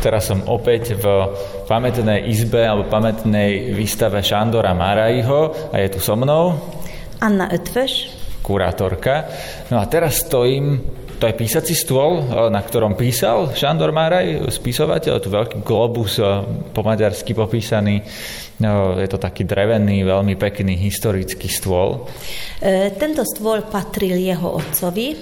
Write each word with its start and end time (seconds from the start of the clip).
Teraz 0.00 0.32
som 0.32 0.40
opäť 0.48 0.96
v 0.96 1.04
pamätnej 1.68 2.24
izbe 2.32 2.64
alebo 2.64 2.88
pamätnej 2.88 3.76
výstave 3.76 4.24
Šandora 4.24 4.72
Marajho 4.72 5.70
a 5.70 5.76
je 5.76 5.88
tu 5.92 6.00
so 6.00 6.16
mnou 6.16 6.56
Anna 7.20 7.52
Ötveš, 7.52 8.08
kurátorka. 8.40 9.28
No 9.68 9.76
a 9.76 9.84
teraz 9.84 10.24
stojím 10.24 10.80
to 11.20 11.28
je 11.28 11.36
písací 11.36 11.76
stôl, 11.76 12.24
na 12.48 12.64
ktorom 12.64 12.96
písal 12.96 13.52
Šandor 13.52 13.92
Maraj, 13.92 14.40
spisovateľ, 14.48 15.20
tu 15.20 15.28
veľký 15.28 15.60
globus 15.60 16.16
po 16.72 16.80
maďarsky 16.80 17.36
popísaný. 17.36 18.00
No, 18.60 19.00
je 19.00 19.08
to 19.08 19.16
taký 19.16 19.48
drevený, 19.48 20.04
veľmi 20.04 20.36
pekný 20.36 20.76
historický 20.76 21.48
stôl. 21.48 22.04
E, 22.60 22.92
tento 22.92 23.24
stôl 23.24 23.64
patril 23.64 24.20
jeho 24.20 24.60
otcovi, 24.60 25.16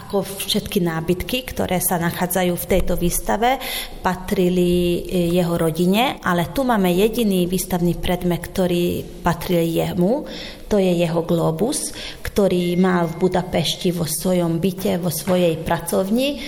ako 0.00 0.24
všetky 0.24 0.80
nábytky, 0.80 1.44
ktoré 1.44 1.76
sa 1.76 2.00
nachádzajú 2.00 2.56
v 2.56 2.68
tejto 2.72 2.96
výstave, 2.96 3.60
patrili 4.00 5.04
e, 5.04 5.28
jeho 5.28 5.60
rodine, 5.60 6.24
ale 6.24 6.56
tu 6.56 6.64
máme 6.64 6.88
jediný 6.88 7.44
výstavný 7.44 8.00
predmet, 8.00 8.48
ktorý 8.48 9.04
patril 9.20 9.60
jemu, 9.60 10.24
to 10.64 10.80
je 10.80 11.04
jeho 11.04 11.20
globus, 11.20 11.92
ktorý 12.24 12.80
mal 12.80 13.12
v 13.12 13.28
Budapešti 13.28 13.92
vo 13.92 14.08
svojom 14.08 14.56
byte, 14.56 14.96
vo 14.96 15.12
svojej 15.12 15.60
pracovni 15.60 16.40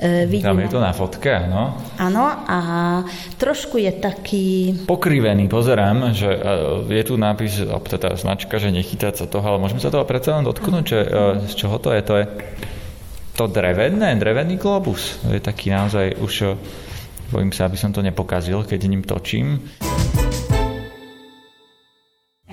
vidíme. 0.00 0.48
Tam 0.48 0.58
je 0.62 0.68
to 0.70 0.80
na 0.80 0.92
fotke, 0.94 1.34
no. 1.50 1.74
Áno, 1.98 2.24
a 2.30 2.58
trošku 3.36 3.82
je 3.82 3.92
taký... 3.92 4.46
Pokrivený, 4.86 5.50
pozerám, 5.50 6.14
že 6.14 6.30
e, 6.30 6.40
je 6.94 7.04
tu 7.04 7.14
nápis, 7.18 7.62
teda 7.66 8.14
značka, 8.14 8.62
že 8.62 8.70
nechytať 8.70 9.24
sa 9.24 9.26
toho, 9.26 9.44
ale 9.44 9.58
môžeme 9.58 9.82
sa 9.82 9.90
toho 9.90 10.06
predsa 10.06 10.38
len 10.38 10.46
dotknúť, 10.46 10.84
že, 10.86 11.00
e, 11.02 11.08
z 11.50 11.54
čoho 11.54 11.76
to 11.82 11.90
je? 11.94 12.00
To 12.06 12.14
je 12.14 12.24
to 13.34 13.44
drevené, 13.46 14.18
drevený 14.18 14.58
globus. 14.58 15.18
To 15.26 15.34
je 15.34 15.42
taký 15.42 15.70
naozaj 15.70 16.18
už... 16.18 16.58
Bojím 17.28 17.52
sa, 17.52 17.68
aby 17.68 17.76
som 17.76 17.92
to 17.92 18.00
nepokazil, 18.00 18.64
keď 18.64 18.88
ním 18.88 19.04
točím. 19.04 19.60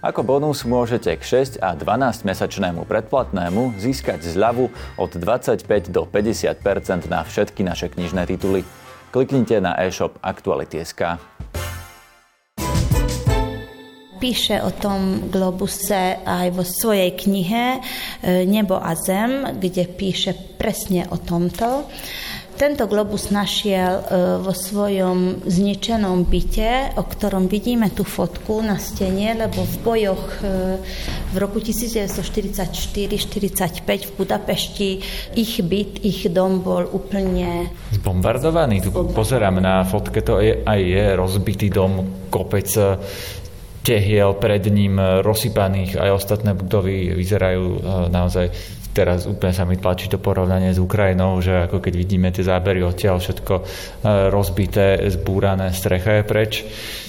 Ako 0.00 0.24
bonus 0.24 0.64
môžete 0.64 1.12
k 1.12 1.20
6 1.44 1.60
a 1.60 1.76
12 1.76 2.24
mesačnému 2.24 2.88
predplatnému 2.88 3.76
získať 3.76 4.24
zľavu 4.24 4.72
od 4.96 5.10
25 5.12 5.92
do 5.92 6.08
50% 6.08 7.04
na 7.12 7.20
všetky 7.20 7.60
naše 7.60 7.92
knižné 7.92 8.24
tituly. 8.24 8.64
Kliknite 9.12 9.60
na 9.60 9.76
e-shop 9.76 10.16
Aktuality.sk. 10.24 11.20
Píše 14.24 14.64
o 14.64 14.72
tom 14.72 15.28
Globuse 15.28 16.16
aj 16.24 16.48
vo 16.56 16.64
svojej 16.64 17.20
knihe 17.20 17.64
e, 17.76 18.48
Nebo 18.48 18.80
a 18.80 18.96
zem, 18.96 19.60
kde 19.60 19.84
píše 19.84 20.32
presne 20.56 21.12
o 21.12 21.20
tomto. 21.20 21.84
Tento 22.60 22.84
globus 22.84 23.32
našiel 23.32 24.04
e, 24.04 24.36
vo 24.44 24.52
svojom 24.52 25.48
zničenom 25.48 26.28
byte, 26.28 26.92
o 27.00 27.08
ktorom 27.08 27.48
vidíme 27.48 27.88
tú 27.88 28.04
fotku 28.04 28.60
na 28.60 28.76
stene, 28.76 29.32
lebo 29.32 29.64
v 29.64 29.76
bojoch 29.80 30.44
e, 30.44 30.76
v 31.32 31.36
roku 31.40 31.56
1944-45 31.56 33.80
v 33.80 34.12
Budapešti 34.12 34.90
ich 35.40 35.56
byt, 35.64 36.04
ich 36.04 36.28
dom 36.28 36.60
bol 36.60 36.84
úplne... 36.84 37.72
Zbombardovaný. 37.96 38.84
Tu 38.84 38.92
pozerám 38.92 39.56
na 39.56 39.80
fotke, 39.88 40.20
to 40.20 40.44
je, 40.44 40.60
aj 40.60 40.80
je 40.84 41.16
rozbitý 41.16 41.72
dom, 41.72 42.28
kopec 42.28 42.68
e, 42.76 43.00
tehiel 43.80 44.36
pred 44.36 44.68
ním 44.68 45.00
rozsypaných, 45.00 45.96
aj 45.96 46.12
ostatné 46.12 46.52
budovy 46.52 47.16
vyzerajú 47.16 47.80
naozaj 48.12 48.52
teraz 48.90 49.26
úplne 49.26 49.54
sa 49.54 49.62
mi 49.62 49.78
tlačí 49.78 50.10
to 50.10 50.18
porovnanie 50.18 50.74
s 50.74 50.82
Ukrajinou, 50.82 51.38
že 51.38 51.66
ako 51.70 51.78
keď 51.78 51.92
vidíme 51.94 52.28
tie 52.34 52.42
zábery 52.42 52.82
odtiaľ 52.82 53.22
všetko 53.22 53.54
e, 53.54 53.62
rozbité, 54.28 54.98
zbúrané, 55.10 55.70
strecha 55.70 56.20
je 56.20 56.24
preč. 56.26 56.52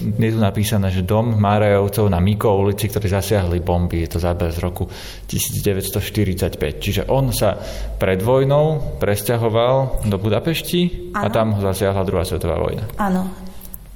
Je 0.01 0.29
tu 0.29 0.39
napísané, 0.39 0.93
že 0.93 1.01
dom 1.05 1.37
Márajovcov 1.37 2.05
na 2.09 2.21
Miko 2.21 2.53
ulici, 2.53 2.85
ktorí 2.85 3.09
zasiahli 3.09 3.59
bomby, 3.65 4.05
je 4.05 4.17
to 4.17 4.19
záber 4.21 4.53
z 4.53 4.59
roku 4.61 4.85
1945. 5.25 6.57
Čiže 6.77 7.01
on 7.09 7.33
sa 7.33 7.57
pred 7.97 8.21
vojnou 8.21 8.97
presťahoval 9.01 10.05
do 10.05 10.17
Budapešti 10.21 11.13
ano. 11.17 11.23
a 11.25 11.27
tam 11.33 11.57
ho 11.57 11.61
zasiahla 11.65 12.05
druhá 12.05 12.21
svetová 12.21 12.61
vojna. 12.61 12.85
Áno, 13.01 13.29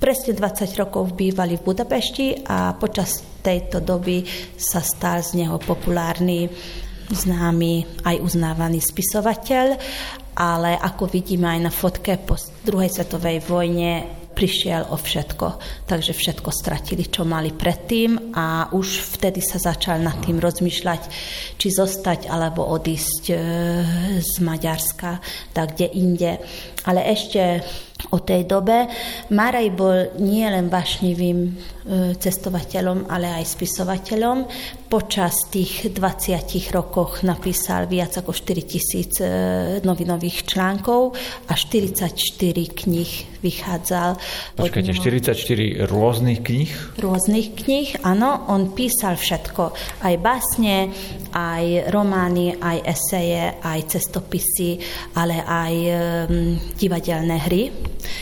presne 0.02 0.34
20 0.34 0.82
rokov 0.82 1.14
bývali 1.14 1.62
v 1.62 1.66
Budapešti 1.66 2.50
a 2.50 2.74
počas 2.78 3.22
tejto 3.46 3.78
doby 3.86 4.26
sa 4.58 4.82
stal 4.82 5.22
z 5.22 5.46
neho 5.46 5.62
populárny 5.62 6.50
známy 7.12 8.06
aj 8.06 8.22
uznávaný 8.22 8.82
spisovateľ, 8.82 9.78
ale 10.36 10.76
ako 10.76 11.08
vidíme 11.08 11.48
aj 11.48 11.60
na 11.64 11.72
fotke 11.72 12.20
po 12.20 12.36
druhej 12.66 12.92
svetovej 12.92 13.44
vojne 13.46 14.26
prišiel 14.36 14.92
o 14.92 15.00
všetko. 15.00 15.48
Takže 15.88 16.12
všetko 16.12 16.50
stratili, 16.52 17.08
čo 17.08 17.24
mali 17.24 17.56
predtým 17.56 18.36
a 18.36 18.68
už 18.76 19.16
vtedy 19.16 19.40
sa 19.40 19.58
začal 19.58 20.04
nad 20.04 20.20
tým 20.20 20.44
rozmýšľať, 20.44 21.02
či 21.56 21.68
zostať 21.72 22.28
alebo 22.28 22.68
odísť 22.68 23.24
e, 23.32 23.36
z 24.20 24.34
Maďarska, 24.44 25.24
tak 25.56 25.80
kde 25.80 25.88
inde. 25.96 26.32
Ale 26.84 27.08
ešte 27.08 27.64
o 28.12 28.20
tej 28.20 28.44
dobe. 28.46 28.86
Maraj 29.32 29.68
bol 29.72 29.98
nielen 30.20 30.68
vášnivým 30.68 31.40
e, 31.42 31.52
cestovateľom, 32.20 33.08
ale 33.08 33.32
aj 33.40 33.56
spisovateľom. 33.56 34.38
Počas 34.96 35.52
tých 35.52 35.92
20 35.92 36.72
rokoch 36.72 37.20
napísal 37.28 37.84
viac 37.84 38.16
ako 38.16 38.32
4 38.32 38.64
tisíc 38.64 39.20
e, 39.20 39.28
novinových 39.84 40.48
článkov 40.48 41.12
a 41.52 41.54
44 41.60 42.16
kníh 42.72 43.12
vychádzal. 43.44 44.16
Počkajte, 44.56 44.96
44 44.96 45.84
rôznych 45.92 46.40
kníh? 46.40 46.72
Rôznych 46.96 47.60
kníh, 47.60 47.92
áno. 48.08 48.48
On 48.48 48.72
písal 48.72 49.20
všetko. 49.20 49.76
Aj 50.00 50.16
básne, 50.16 50.96
aj 51.36 51.92
romány, 51.92 52.56
aj 52.56 52.88
eseje, 52.88 53.60
aj 53.60 54.00
cestopisy, 54.00 54.80
ale 55.20 55.44
aj 55.44 55.74
um, 55.76 56.56
divadelné 56.80 57.36
hry. 57.44 57.64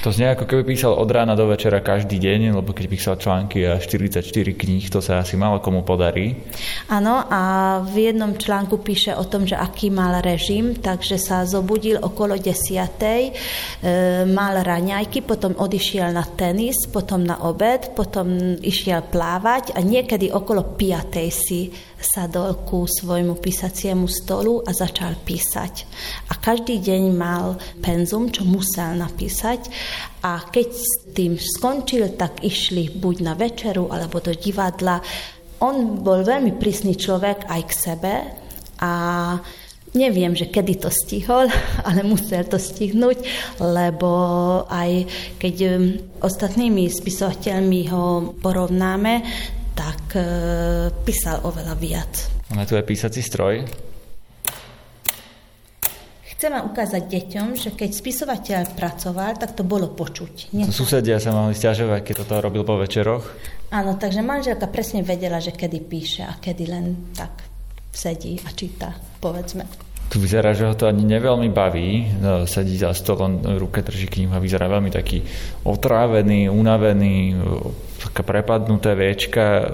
To 0.04 0.12
znie 0.12 0.32
ako 0.32 0.48
keby 0.48 0.76
písal 0.76 0.96
od 0.96 1.08
rána 1.12 1.36
do 1.36 1.48
večera 1.48 1.84
každý 1.84 2.20
deň, 2.20 2.60
lebo 2.60 2.72
keď 2.72 2.86
písal 2.88 3.16
články 3.20 3.68
a 3.68 3.80
44 3.80 4.24
kníh, 4.56 4.88
to 4.90 5.00
sa 5.04 5.24
asi 5.24 5.36
malo 5.38 5.60
komu 5.60 5.84
podarí. 5.84 6.36
Áno, 6.92 7.24
a 7.26 7.42
v 7.82 8.12
jednom 8.12 8.36
článku 8.36 8.80
píše 8.84 9.16
o 9.16 9.24
tom, 9.26 9.48
že 9.48 9.56
aký 9.56 9.90
mal 9.90 10.20
režim, 10.20 10.78
takže 10.78 11.16
sa 11.18 11.48
zobudil 11.48 12.00
okolo 12.00 12.36
desiatej, 12.38 13.32
e, 13.32 13.34
mal 14.28 14.60
raňajky, 14.60 15.24
potom 15.24 15.56
odišiel 15.56 16.12
na 16.12 16.28
tenis, 16.28 16.88
potom 16.92 17.24
na 17.24 17.40
obed, 17.48 17.96
potom 17.96 18.60
išiel 18.60 19.08
plávať 19.08 19.76
a 19.76 19.80
niekedy 19.80 20.30
okolo 20.30 20.76
piatej 20.76 21.30
si 21.32 21.72
sadol 22.04 22.68
ku 22.68 22.84
svojmu 22.84 23.40
písaciemu 23.40 24.06
stolu 24.12 24.60
a 24.68 24.76
začal 24.76 25.16
písať. 25.24 25.88
A 26.30 26.36
každý 26.36 26.84
deň 26.84 27.04
mal 27.16 27.56
penzum, 27.80 28.28
čo 28.28 28.44
musel 28.44 29.00
napísať 29.00 29.72
a 30.24 30.40
keď 30.40 30.68
s 30.72 30.92
tým 31.12 31.36
skončil, 31.36 32.16
tak 32.16 32.44
išli 32.44 32.96
buď 32.96 33.16
na 33.24 33.34
večeru 33.36 33.92
alebo 33.92 34.24
do 34.24 34.32
divadla. 34.32 35.04
On 35.64 36.04
bol 36.04 36.28
veľmi 36.28 36.60
prísny 36.60 37.00
človek 37.00 37.48
aj 37.48 37.62
k 37.64 37.74
sebe 37.74 38.14
a 38.84 38.92
Neviem, 39.94 40.34
že 40.34 40.50
kedy 40.50 40.82
to 40.82 40.90
stihol, 40.90 41.46
ale 41.88 42.02
musel 42.02 42.42
to 42.50 42.58
stihnúť, 42.58 43.22
lebo 43.62 44.10
aj 44.66 45.06
keď 45.38 45.56
ostatnými 46.18 46.90
spisovateľmi 46.90 47.94
ho 47.94 48.34
porovnáme, 48.42 49.22
tak 49.78 50.18
e, 50.18 50.22
písal 51.06 51.46
oveľa 51.46 51.78
viac. 51.78 52.10
Máme 52.50 52.66
tu 52.66 52.74
aj 52.74 52.90
písací 52.90 53.22
stroj. 53.22 53.66
Chcem 56.44 56.60
ukázať 56.60 57.08
deťom, 57.08 57.56
že 57.56 57.72
keď 57.72 57.90
spisovateľ 58.04 58.76
pracoval, 58.76 59.40
tak 59.40 59.56
to 59.56 59.64
bolo 59.64 59.96
počuť. 59.96 60.52
Nie 60.52 60.68
Susedia 60.68 61.16
sa 61.16 61.32
mohli 61.32 61.56
stiažovať, 61.56 62.04
keď 62.04 62.16
toto 62.20 62.44
robil 62.44 62.68
po 62.68 62.76
večeroch. 62.76 63.24
Áno, 63.72 63.96
takže 63.96 64.20
manželka 64.20 64.68
presne 64.68 65.08
vedela, 65.08 65.40
že 65.40 65.56
kedy 65.56 65.80
píše 65.88 66.28
a 66.28 66.36
kedy 66.36 66.64
len 66.68 67.16
tak 67.16 67.48
sedí 67.96 68.44
a 68.44 68.52
číta, 68.52 68.92
povedzme. 69.24 69.64
Tu 70.14 70.22
vyzerá, 70.22 70.54
že 70.54 70.70
ho 70.70 70.78
to 70.78 70.86
ani 70.86 71.10
neveľmi 71.10 71.50
baví. 71.50 72.22
No, 72.22 72.46
sedí 72.46 72.78
za 72.78 72.94
stolom, 72.94 73.42
ruke 73.58 73.82
drží 73.82 74.06
knihu 74.06 74.38
a 74.38 74.38
vyzerá 74.38 74.70
veľmi 74.70 74.94
taký 74.94 75.26
otrávený, 75.66 76.54
unavený, 76.54 77.34
taká 77.98 78.22
prepadnuté 78.22 78.94
viečka, 78.94 79.66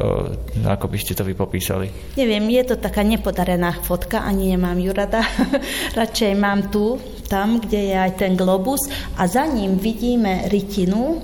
ako 0.63 0.87
by 0.87 0.97
ste 1.01 1.11
to 1.11 1.27
vy 1.27 1.35
popísali? 1.35 2.15
Neviem, 2.15 2.55
je 2.55 2.71
to 2.71 2.75
taká 2.79 3.03
nepodarená 3.03 3.83
fotka, 3.83 4.23
ani 4.23 4.55
nemám 4.55 4.79
ju 4.79 4.95
rada. 4.95 5.19
Radšej 5.99 6.31
mám 6.39 6.71
tu, 6.71 6.95
tam, 7.27 7.59
kde 7.59 7.91
je 7.91 7.95
aj 7.99 8.11
ten 8.23 8.39
globus 8.39 8.87
a 9.19 9.27
za 9.27 9.43
ním 9.43 9.75
vidíme 9.75 10.47
rytinu, 10.47 11.19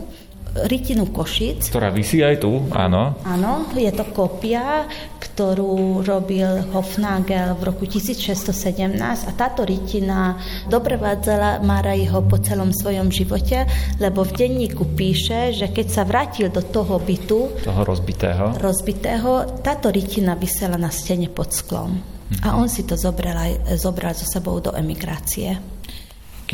rytinu 0.68 1.08
Košic. 1.08 1.72
Ktorá 1.72 1.88
vysí 1.92 2.20
aj 2.20 2.44
tu, 2.44 2.68
áno. 2.76 3.16
Áno, 3.24 3.70
je 3.76 3.92
to 3.96 4.06
kopia, 4.12 4.88
ktorú 5.36 6.00
robil 6.08 6.64
Hofnagel 6.72 7.60
v 7.60 7.62
roku 7.68 7.84
1617 7.84 8.96
a 9.04 9.32
táto 9.36 9.68
rytina 9.68 10.40
doprevádzala 10.72 11.60
Marajho 11.60 12.24
po 12.24 12.40
celom 12.40 12.72
svojom 12.72 13.12
živote, 13.12 13.68
lebo 14.00 14.24
v 14.24 14.32
denníku 14.32 14.88
píše, 14.96 15.52
že 15.52 15.76
keď 15.76 15.88
sa 15.92 16.08
vrátil 16.08 16.48
do 16.48 16.64
toho 16.64 17.04
bytu, 17.04 17.52
toho 17.68 17.84
rozbitého, 17.84 18.56
rozbitého 18.64 19.60
táto 19.60 19.92
rytina 19.92 20.40
vysela 20.40 20.80
na 20.80 20.88
stene 20.88 21.28
pod 21.28 21.52
sklom. 21.52 22.00
Mhm. 22.00 22.40
A 22.48 22.56
on 22.56 22.72
si 22.72 22.88
to 22.88 22.96
zobral, 22.96 23.60
zobral 23.76 24.16
so 24.16 24.24
sebou 24.24 24.64
do 24.64 24.72
emigrácie. 24.72 25.60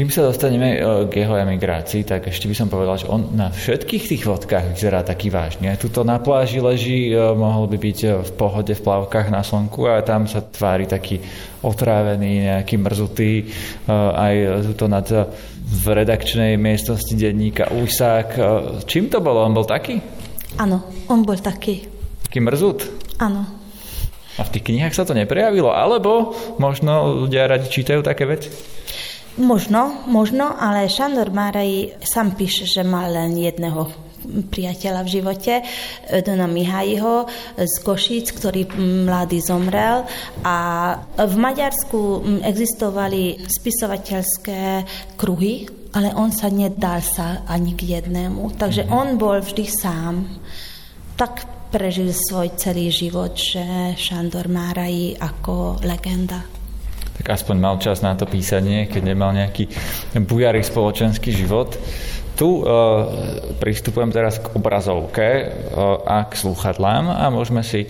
Kým 0.02 0.10
sa 0.10 0.26
dostaneme 0.26 0.82
e, 0.82 1.06
k 1.14 1.22
jeho 1.22 1.38
emigrácii, 1.38 2.02
tak 2.02 2.26
ešte 2.26 2.50
by 2.50 2.58
som 2.58 2.74
povedal, 2.74 2.98
že 2.98 3.06
on 3.06 3.38
na 3.38 3.54
všetkých 3.54 4.10
tých 4.10 4.26
fotkách 4.26 4.74
vyzerá 4.74 5.06
taký 5.06 5.30
vážne. 5.30 5.78
Tuto 5.78 6.02
na 6.02 6.18
pláži 6.18 6.58
leží, 6.58 7.14
e, 7.14 7.22
mohol 7.38 7.70
by 7.70 7.78
byť 7.78 8.00
e, 8.02 8.10
v 8.26 8.32
pohode 8.34 8.74
v 8.74 8.82
plavkách 8.82 9.30
na 9.30 9.46
slnku 9.46 9.86
a 9.86 10.02
tam 10.02 10.26
sa 10.26 10.42
tvári 10.42 10.90
taký 10.90 11.22
otrávený, 11.62 12.50
nejaký 12.50 12.82
mrzutý. 12.82 13.54
Aj 13.94 14.34
tuto 14.74 14.90
nad 14.90 15.06
v 15.70 15.86
redakčnej 15.86 16.58
miestnosti 16.58 17.14
denníka 17.14 17.70
Úsák. 17.70 18.42
Čím 18.90 19.06
to 19.06 19.22
bolo? 19.22 19.46
On 19.46 19.54
bol 19.54 19.70
taký? 19.70 20.02
Áno, 20.58 20.82
on 21.14 21.22
bol 21.22 21.38
taký. 21.38 21.86
Taký 22.26 22.42
mrzut? 22.42 22.90
Áno. 23.22 23.46
A 24.34 24.42
v 24.42 24.50
tých 24.50 24.66
knihách 24.66 24.98
sa 24.98 25.06
to 25.06 25.14
neprejavilo? 25.14 25.70
Alebo 25.70 26.34
možno 26.58 27.22
ľudia 27.22 27.46
radi 27.46 27.70
čítajú 27.70 28.02
také 28.02 28.26
veci? 28.26 28.50
Možno, 29.40 30.04
možno, 30.12 30.52
ale 30.60 30.92
Šandor 30.92 31.32
Máraj 31.32 31.96
sám 32.04 32.36
píše, 32.36 32.68
že 32.68 32.84
mal 32.84 33.16
len 33.16 33.40
jedného 33.40 34.12
priateľa 34.28 35.02
v 35.08 35.14
živote, 35.18 35.54
Dona 36.22 36.46
Mihajiho 36.46 37.26
z 37.58 37.76
Košíc, 37.82 38.36
ktorý 38.36 38.70
mladý 39.08 39.42
zomrel 39.42 40.06
a 40.46 40.58
v 41.18 41.36
Maďarsku 41.40 42.22
existovali 42.46 43.42
spisovateľské 43.50 44.86
kruhy, 45.18 45.66
ale 45.96 46.14
on 46.16 46.30
sa 46.30 46.48
nedal 46.52 47.02
sa 47.02 47.44
ani 47.48 47.74
k 47.74 48.00
jednému, 48.00 48.56
takže 48.60 48.88
mhm. 48.88 48.92
on 48.92 49.08
bol 49.18 49.40
vždy 49.42 49.66
sám. 49.68 50.28
Tak 51.16 51.48
prežil 51.72 52.12
svoj 52.12 52.52
celý 52.60 52.92
život, 52.92 53.32
že 53.32 53.96
Šandor 53.96 54.52
Márají 54.52 55.16
ako 55.16 55.80
legenda 55.88 56.61
tak 57.22 57.38
aspoň 57.38 57.56
mal 57.62 57.78
čas 57.78 58.02
na 58.02 58.18
to 58.18 58.26
písanie, 58.26 58.90
keď 58.90 59.14
nemal 59.14 59.30
nejaký 59.30 59.70
bujarý 60.26 60.66
spoločenský 60.66 61.30
život. 61.30 61.78
Tu 62.34 62.50
e, 62.50 62.64
pristupujem 63.62 64.10
teraz 64.10 64.42
k 64.42 64.50
obrazovke 64.58 65.22
e, 65.22 65.44
a 66.02 66.26
k 66.26 66.34
slúchadlám 66.34 67.14
a 67.14 67.30
môžeme 67.30 67.62
si 67.62 67.86
e, 67.86 67.88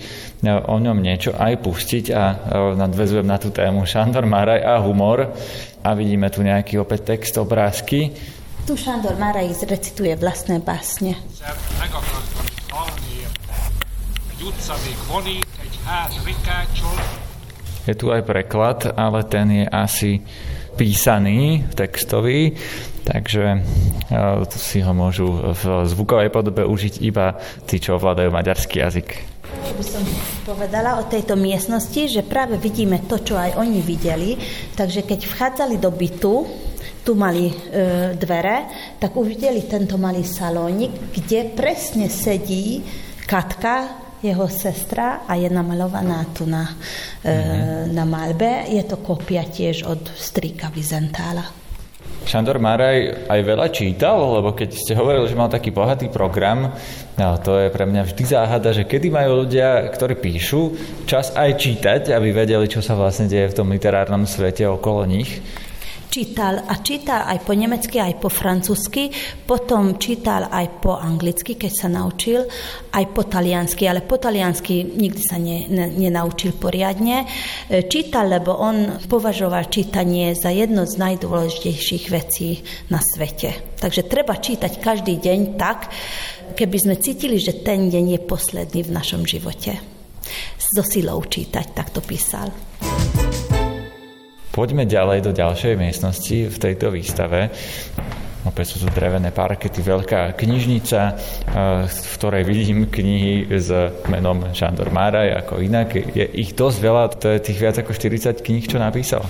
o 0.51 0.75
ňom 0.75 0.99
niečo 0.99 1.31
aj 1.31 1.63
pustiť 1.63 2.05
a 2.11 2.23
e, 2.27 2.35
nadvezujem 2.75 3.23
na 3.23 3.39
tú 3.39 3.55
tému 3.55 3.87
Šandor 3.87 4.27
Maraj 4.27 4.59
a 4.67 4.83
humor 4.83 5.31
a 5.79 5.89
vidíme 5.95 6.27
tu 6.27 6.43
nejaký 6.43 6.83
opäť 6.83 7.15
text, 7.15 7.39
obrázky. 7.39 8.11
Tu 8.67 8.75
Šandor 8.75 9.15
Maraj 9.15 9.63
zrecituje 9.63 10.11
vlastné 10.19 10.59
básne. 10.59 11.15
Egy 14.41 14.41
utca 14.43 14.75
még 14.83 14.97
vonik, 15.07 15.45
egy 15.63 15.75
ház 15.85 16.17
rikácsol, 16.25 17.30
je 17.85 17.95
tu 17.97 18.13
aj 18.13 18.21
preklad, 18.25 18.93
ale 18.93 19.25
ten 19.25 19.63
je 19.63 19.65
asi 19.65 20.11
písaný, 20.77 21.67
textový, 21.75 22.55
takže 23.03 23.45
e, 23.53 23.59
si 24.55 24.79
ho 24.79 24.93
môžu 24.95 25.27
v 25.51 25.63
zvukovej 25.85 26.31
podobe 26.31 26.63
užiť 26.63 27.03
iba 27.03 27.35
tí, 27.67 27.81
čo 27.81 27.99
ovládajú 27.99 28.31
maďarský 28.31 28.79
jazyk. 28.79 29.09
By 29.51 29.83
som 29.83 30.03
povedala 30.47 30.95
o 31.01 31.07
tejto 31.11 31.35
miestnosti, 31.35 32.07
že 32.07 32.23
práve 32.23 32.55
vidíme 32.55 33.03
to, 33.03 33.19
čo 33.19 33.35
aj 33.35 33.59
oni 33.59 33.83
videli, 33.83 34.39
takže 34.73 35.03
keď 35.03 35.19
vchádzali 35.27 35.75
do 35.75 35.91
bytu, 35.91 36.35
tu 37.01 37.17
mali 37.17 37.49
e, 37.49 37.53
dvere, 38.15 38.69
tak 39.01 39.17
uvideli 39.17 39.65
tento 39.65 39.97
malý 39.97 40.21
salónik, 40.21 41.11
kde 41.11 41.51
presne 41.51 42.07
sedí 42.07 42.85
Katka, 43.25 44.10
jeho 44.21 44.45
sestra 44.47 45.25
a 45.25 45.33
je 45.35 45.49
namalovaná 45.49 46.29
tu 46.33 46.45
na, 46.45 46.65
mm-hmm. 47.25 47.91
na 47.93 48.05
malbe. 48.05 48.69
Je 48.69 48.85
to 48.85 49.01
kopia 49.01 49.45
tiež 49.45 49.85
od 49.89 50.01
strýka 50.13 50.69
Vizentála. 50.69 51.61
Šandor 52.21 52.61
Maraj 52.61 53.25
aj 53.25 53.41
veľa 53.41 53.67
čítal, 53.73 54.21
lebo 54.37 54.53
keď 54.53 54.77
ste 54.77 54.93
hovorili, 54.93 55.25
že 55.25 55.33
mal 55.33 55.49
taký 55.49 55.73
bohatý 55.73 56.05
program, 56.13 56.69
no, 57.17 57.27
to 57.41 57.57
je 57.57 57.73
pre 57.73 57.89
mňa 57.89 58.05
vždy 58.05 58.23
záhada, 58.29 58.69
že 58.77 58.85
kedy 58.85 59.09
majú 59.09 59.41
ľudia, 59.41 59.89
ktorí 59.89 60.21
píšu, 60.21 60.77
čas 61.09 61.33
aj 61.33 61.57
čítať, 61.57 62.13
aby 62.13 62.29
vedeli, 62.29 62.69
čo 62.69 62.77
sa 62.77 62.93
vlastne 62.93 63.25
deje 63.25 63.49
v 63.49 63.57
tom 63.57 63.73
literárnom 63.73 64.29
svete 64.29 64.69
okolo 64.69 65.09
nich 65.09 65.41
čítal 66.11 66.59
a 66.67 66.83
čítal 66.83 67.23
aj 67.23 67.47
po 67.47 67.55
nemecky, 67.55 68.03
aj 68.03 68.19
po 68.19 68.27
francúzsky, 68.27 69.07
potom 69.47 69.95
čítal 69.95 70.51
aj 70.51 70.83
po 70.83 70.99
anglicky, 70.99 71.55
keď 71.55 71.71
sa 71.71 71.87
naučil, 71.87 72.43
aj 72.91 73.05
po 73.15 73.23
taliansky, 73.23 73.87
ale 73.87 74.03
po 74.03 74.19
taliansky 74.19 74.83
nikdy 74.83 75.21
sa 75.23 75.39
ne, 75.39 75.71
ne, 75.71 75.87
nenaučil 75.87 76.59
poriadne. 76.59 77.23
E, 77.23 77.87
čítal, 77.87 78.27
lebo 78.27 78.59
on 78.59 79.07
považoval 79.07 79.71
čítanie 79.71 80.35
za 80.35 80.51
jedno 80.51 80.83
z 80.83 80.99
najdôležitejších 80.99 82.05
vecí 82.11 82.59
na 82.91 82.99
svete. 82.99 83.79
Takže 83.79 84.11
treba 84.11 84.35
čítať 84.35 84.83
každý 84.83 85.15
deň 85.15 85.39
tak, 85.55 85.87
keby 86.59 86.77
sme 86.77 86.95
cítili, 86.99 87.39
že 87.39 87.63
ten 87.63 87.87
deň 87.87 88.19
je 88.19 88.27
posledný 88.27 88.83
v 88.83 88.93
našom 88.93 89.23
živote. 89.23 89.79
So 90.59 90.83
silou 90.83 91.23
čítať, 91.23 91.71
tak 91.71 91.95
to 91.95 92.03
písal. 92.03 92.51
Poďme 94.51 94.83
ďalej 94.83 95.23
do 95.23 95.31
ďalšej 95.31 95.79
miestnosti 95.79 96.51
v 96.51 96.57
tejto 96.59 96.91
výstave. 96.91 97.47
Opäť 98.41 98.73
sú 98.73 98.83
tu 98.83 98.87
drevené 98.91 99.29
parkety, 99.29 99.85
veľká 99.85 100.33
knižnica, 100.33 100.99
eh, 101.07 101.13
v 101.87 102.13
ktorej 102.19 102.43
vidím 102.43 102.89
knihy 102.89 103.47
s 103.47 103.71
menom 104.11 104.51
Šandor 104.51 104.89
Máraj 104.91 105.45
ako 105.45 105.61
inak. 105.61 105.95
Je 105.95 106.25
ich 106.35 106.57
dosť 106.57 106.77
veľa, 106.81 107.03
to 107.15 107.31
je 107.31 107.39
tých 107.47 107.61
viac 107.61 107.75
ako 107.79 107.93
40 107.93 108.41
kníh, 108.41 108.65
čo 108.65 108.81
napísal. 108.81 109.23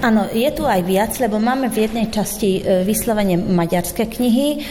Áno, 0.00 0.26
je 0.32 0.48
tu 0.50 0.64
aj 0.64 0.82
viac, 0.82 1.12
lebo 1.20 1.36
máme 1.36 1.68
v 1.68 1.86
jednej 1.86 2.10
časti 2.10 2.64
eh, 2.64 2.82
vyslovene 2.82 3.38
maďarské 3.38 4.08
knihy, 4.08 4.64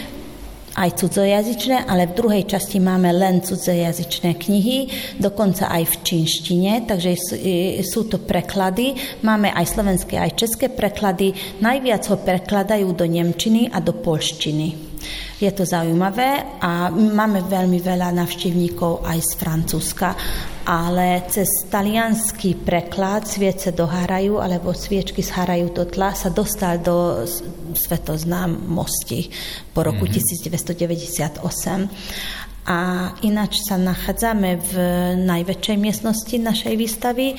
aj 0.76 1.00
cudzojazyčné, 1.00 1.88
ale 1.88 2.12
v 2.12 2.16
druhej 2.20 2.44
časti 2.46 2.84
máme 2.84 3.16
len 3.16 3.40
cudzojazyčné 3.40 4.36
knihy, 4.36 4.78
dokonca 5.18 5.72
aj 5.72 5.84
v 5.88 5.96
čínštine, 6.04 6.72
takže 6.84 7.12
sú, 7.16 7.36
sú 7.84 8.02
to 8.12 8.20
preklady. 8.20 8.96
Máme 9.24 9.56
aj 9.56 9.72
slovenské, 9.72 10.20
aj 10.20 10.36
české 10.36 10.68
preklady. 10.68 11.32
Najviac 11.64 12.04
ho 12.12 12.18
prekladajú 12.20 12.92
do 12.92 13.08
nemčiny 13.08 13.72
a 13.72 13.80
do 13.80 13.96
polštiny. 13.96 14.95
Je 15.36 15.52
to 15.52 15.68
zaujímavé 15.68 16.64
a 16.64 16.88
máme 16.96 17.44
veľmi 17.44 17.84
veľa 17.84 18.16
navštívníkov 18.16 19.04
aj 19.04 19.20
z 19.20 19.32
Francúzska, 19.36 20.16
ale 20.64 21.28
cez 21.28 21.68
talianský 21.68 22.56
preklad 22.64 23.28
Sviece 23.28 23.76
dohárajú 23.76 24.40
alebo 24.40 24.72
Sviečky 24.72 25.20
zhárajú 25.20 25.76
do 25.76 25.84
tla 25.92 26.16
sa 26.16 26.32
dostal 26.32 26.80
do 26.80 27.28
svetoznámosti 27.76 29.28
po 29.76 29.84
roku 29.84 30.08
mm-hmm. 30.08 31.44
1998. 31.44 32.64
A 32.66 33.12
ináč 33.22 33.62
sa 33.62 33.76
nachádzame 33.76 34.58
v 34.58 34.74
najväčšej 35.22 35.78
miestnosti 35.78 36.36
našej 36.40 36.74
výstavy, 36.80 37.28
e, 37.30 37.38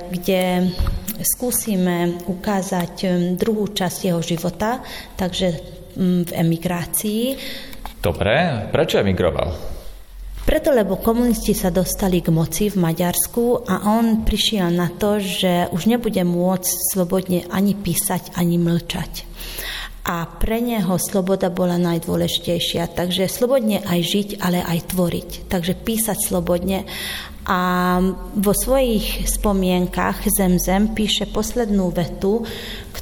kde 0.00 0.72
skúsime 1.20 2.22
ukázať 2.24 2.94
druhú 3.36 3.68
časť 3.68 3.98
jeho 4.08 4.22
života, 4.24 4.80
takže 5.18 5.75
v 5.96 6.30
emigrácii. 6.30 7.22
Dobre, 7.98 8.68
prečo 8.70 9.00
emigroval? 9.00 9.76
Preto, 10.46 10.70
lebo 10.70 11.02
komunisti 11.02 11.58
sa 11.58 11.74
dostali 11.74 12.22
k 12.22 12.30
moci 12.30 12.70
v 12.70 12.78
Maďarsku 12.78 13.66
a 13.66 13.90
on 13.90 14.22
prišiel 14.22 14.70
na 14.70 14.86
to, 14.94 15.18
že 15.18 15.66
už 15.74 15.90
nebude 15.90 16.22
môcť 16.22 16.94
slobodne 16.94 17.42
ani 17.50 17.74
písať, 17.74 18.38
ani 18.38 18.54
mlčať. 18.54 19.26
A 20.06 20.22
pre 20.22 20.62
neho 20.62 21.02
sloboda 21.02 21.50
bola 21.50 21.82
najdôležitejšia. 21.82 22.94
Takže 22.94 23.26
slobodne 23.26 23.82
aj 23.82 24.00
žiť, 24.06 24.28
ale 24.38 24.62
aj 24.62 24.94
tvoriť. 24.94 25.50
Takže 25.50 25.74
písať 25.82 26.30
slobodne. 26.30 26.86
A 27.46 27.58
vo 28.38 28.54
svojich 28.54 29.26
spomienkach 29.26 30.22
Zem 30.30 30.62
Zem 30.62 30.94
píše 30.94 31.26
poslednú 31.26 31.90
vetu, 31.90 32.46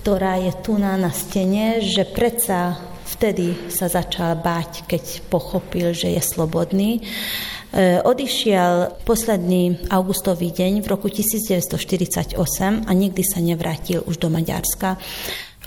ktorá 0.04 0.36
je 0.36 0.52
tu 0.60 0.76
na, 0.76 1.00
na 1.00 1.08
stene, 1.08 1.80
že 1.80 2.04
predsa 2.04 2.76
vtedy 3.08 3.72
sa 3.72 3.88
začal 3.88 4.36
báť, 4.36 4.84
keď 4.84 5.24
pochopil, 5.32 5.96
že 5.96 6.12
je 6.12 6.20
slobodný. 6.20 7.00
E, 7.00 8.04
odišiel 8.04 9.00
posledný 9.08 9.88
augustový 9.88 10.52
deň 10.52 10.84
v 10.84 10.86
roku 10.92 11.08
1948 11.08 12.36
a 12.84 12.92
nikdy 12.92 13.24
sa 13.24 13.40
nevrátil 13.40 14.04
už 14.04 14.20
do 14.20 14.28
Maďarska. 14.28 15.00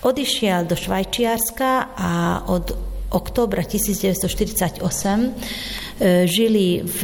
Odišiel 0.06 0.70
do 0.70 0.78
Švajčiarska 0.78 1.98
a 1.98 2.12
od 2.46 2.78
októbra 3.10 3.64
1948 3.64 4.84
e, 4.84 6.28
žili 6.28 6.84
v 6.84 7.00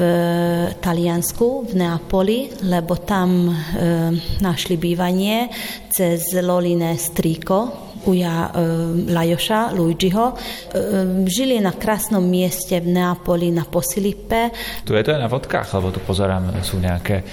Taliansku, 0.82 1.72
v 1.72 1.74
Neapoli, 1.80 2.40
lebo 2.68 3.00
tam 3.00 3.48
e, 3.48 3.54
našli 4.44 4.76
bývanie 4.76 5.48
cez 5.88 6.28
Loline 6.36 7.00
Striko, 7.00 7.93
uja 8.06 8.50
e, 8.50 9.14
Lajoša, 9.14 9.72
Luigiho. 9.76 10.36
Žili 11.28 11.60
na 11.60 11.72
krásnom 11.72 12.24
mieste 12.24 12.80
v 12.80 12.92
Neapoli 12.92 13.52
na 13.54 13.64
Posilipe. 13.68 14.52
Tu 14.84 14.94
je 14.94 15.04
to 15.04 15.14
aj 15.16 15.22
na 15.22 15.30
fotkách, 15.30 15.70
lebo 15.78 15.94
tu 15.94 16.00
pozerám, 16.04 16.64
sú 16.66 16.82
nejaké 16.82 17.24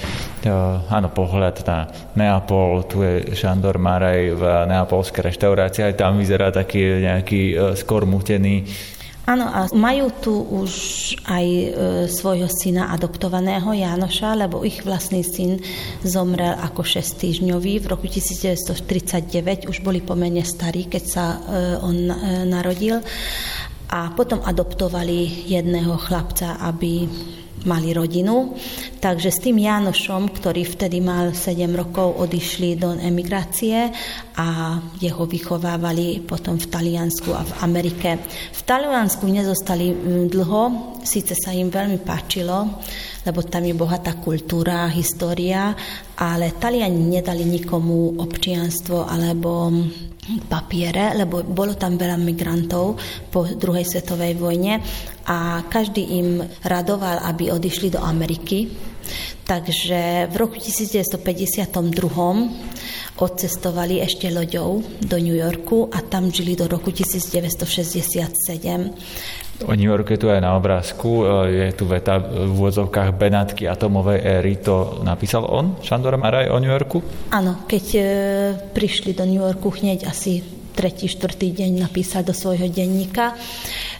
áno, 0.88 1.08
pohľad 1.12 1.56
na 1.66 1.78
Neapol, 2.16 2.84
tu 2.86 3.02
je 3.02 3.34
Šandor 3.36 3.76
Maraj 3.80 4.36
v 4.36 4.42
neapolskej 4.68 5.32
reštaurácii, 5.32 5.92
aj 5.92 5.94
tam 5.98 6.16
vyzerá 6.20 6.52
taký 6.52 7.02
nejaký 7.02 7.40
skôr 7.76 8.08
mutený 8.08 8.64
Áno, 9.30 9.46
a 9.46 9.70
majú 9.70 10.10
tu 10.18 10.34
už 10.34 10.72
aj 11.22 11.46
e, 11.46 11.66
svojho 12.10 12.50
syna 12.50 12.90
adoptovaného 12.90 13.70
Jánoša, 13.70 14.34
lebo 14.34 14.66
ich 14.66 14.82
vlastný 14.82 15.22
syn 15.22 15.62
zomrel 16.02 16.58
ako 16.58 16.82
6 16.82 17.14
týždňový. 17.22 17.78
V 17.78 17.86
roku 17.94 18.10
1939 18.10 19.70
už 19.70 19.86
boli 19.86 20.02
pomerne 20.02 20.42
starí, 20.42 20.90
keď 20.90 21.04
sa 21.06 21.24
e, 21.30 21.38
on 21.78 22.10
e, 22.10 22.42
narodil. 22.42 22.98
A 23.94 24.10
potom 24.18 24.42
adoptovali 24.42 25.46
jedného 25.46 25.94
chlapca, 25.94 26.58
aby 26.66 27.06
mali 27.64 27.92
rodinu. 27.92 28.56
Takže 29.00 29.28
s 29.32 29.40
tým 29.40 29.60
Jánošom, 29.60 30.32
ktorý 30.32 30.64
vtedy 30.64 31.00
mal 31.00 31.32
7 31.32 31.68
rokov, 31.72 32.20
odišli 32.20 32.76
do 32.76 32.96
emigrácie 32.96 33.92
a 34.36 34.80
jeho 35.00 35.24
vychovávali 35.24 36.24
potom 36.24 36.56
v 36.56 36.66
Taliansku 36.68 37.32
a 37.32 37.44
v 37.44 37.52
Amerike. 37.64 38.20
V 38.52 38.60
Taliansku 38.64 39.24
nezostali 39.28 39.92
mm, 39.92 40.24
dlho, 40.32 40.62
síce 41.04 41.32
sa 41.36 41.52
im 41.52 41.72
veľmi 41.72 42.00
páčilo, 42.04 42.80
lebo 43.24 43.40
tam 43.44 43.64
je 43.64 43.74
bohatá 43.76 44.16
kultúra, 44.20 44.88
história, 44.92 45.72
ale 46.16 46.56
Taliani 46.56 47.20
nedali 47.20 47.44
nikomu 47.44 48.20
občianstvo 48.20 49.08
alebo 49.08 49.72
papiere, 50.46 51.16
lebo 51.16 51.42
bolo 51.42 51.74
tam 51.74 51.98
veľa 51.98 52.20
migrantov 52.20 53.00
po 53.32 53.48
druhej 53.48 53.82
svetovej 53.82 54.38
vojne 54.38 54.78
a 55.30 55.62
každý 55.70 56.18
im 56.18 56.42
radoval, 56.66 57.22
aby 57.22 57.54
odišli 57.54 57.94
do 57.94 58.02
Ameriky. 58.02 58.66
Takže 59.46 60.26
v 60.30 60.34
roku 60.34 60.58
1952 60.58 61.22
odcestovali 63.20 64.00
ešte 64.02 64.30
loďou 64.30 64.82
do 65.06 65.18
New 65.22 65.38
Yorku 65.38 65.88
a 65.92 66.00
tam 66.02 66.30
žili 66.34 66.56
do 66.58 66.66
roku 66.66 66.90
1967. 66.90 68.90
O 69.60 69.76
New 69.76 69.92
Yorku 69.92 70.16
je 70.16 70.24
tu 70.24 70.32
aj 70.32 70.40
na 70.40 70.56
obrázku, 70.56 71.20
e, 71.20 71.68
je 71.68 71.76
tu 71.76 71.84
veta 71.84 72.16
v 72.16 72.56
úvodzovkách 72.56 73.12
Benátky 73.12 73.68
atomovej 73.68 74.24
éry, 74.24 74.56
to 74.56 75.04
napísal 75.04 75.44
on, 75.44 75.76
Šandor 75.84 76.16
Maraj 76.16 76.48
o 76.48 76.56
New 76.56 76.72
Yorku? 76.72 77.04
Áno, 77.28 77.68
keď 77.68 77.84
e, 77.92 78.00
prišli 78.72 79.12
do 79.12 79.28
New 79.28 79.44
Yorku 79.44 79.68
hneď 79.68 80.08
asi 80.08 80.40
tretí, 80.72 81.12
štvrtý 81.12 81.52
deň 81.52 81.76
napísal 81.76 82.24
do 82.24 82.32
svojho 82.32 82.72
denníka. 82.72 83.36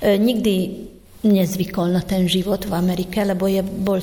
E, 0.01 0.17
nikdy 0.17 0.89
nezvykol 1.25 1.93
na 1.93 2.01
ten 2.01 2.29
život 2.29 2.65
v 2.65 2.73
Amerike, 2.73 3.25
lebo 3.25 3.49
je, 3.49 3.61
bol 3.61 4.01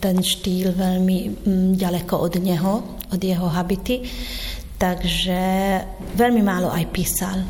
ten 0.00 0.24
štýl 0.24 0.72
veľmi 0.72 1.44
mm, 1.44 1.76
ďaleko 1.76 2.16
od 2.16 2.34
neho, 2.40 2.72
od 3.12 3.20
jeho 3.20 3.48
habity. 3.48 4.00
Takže 4.80 5.40
veľmi 6.16 6.40
málo 6.40 6.72
aj 6.72 6.84
písal. 6.88 7.44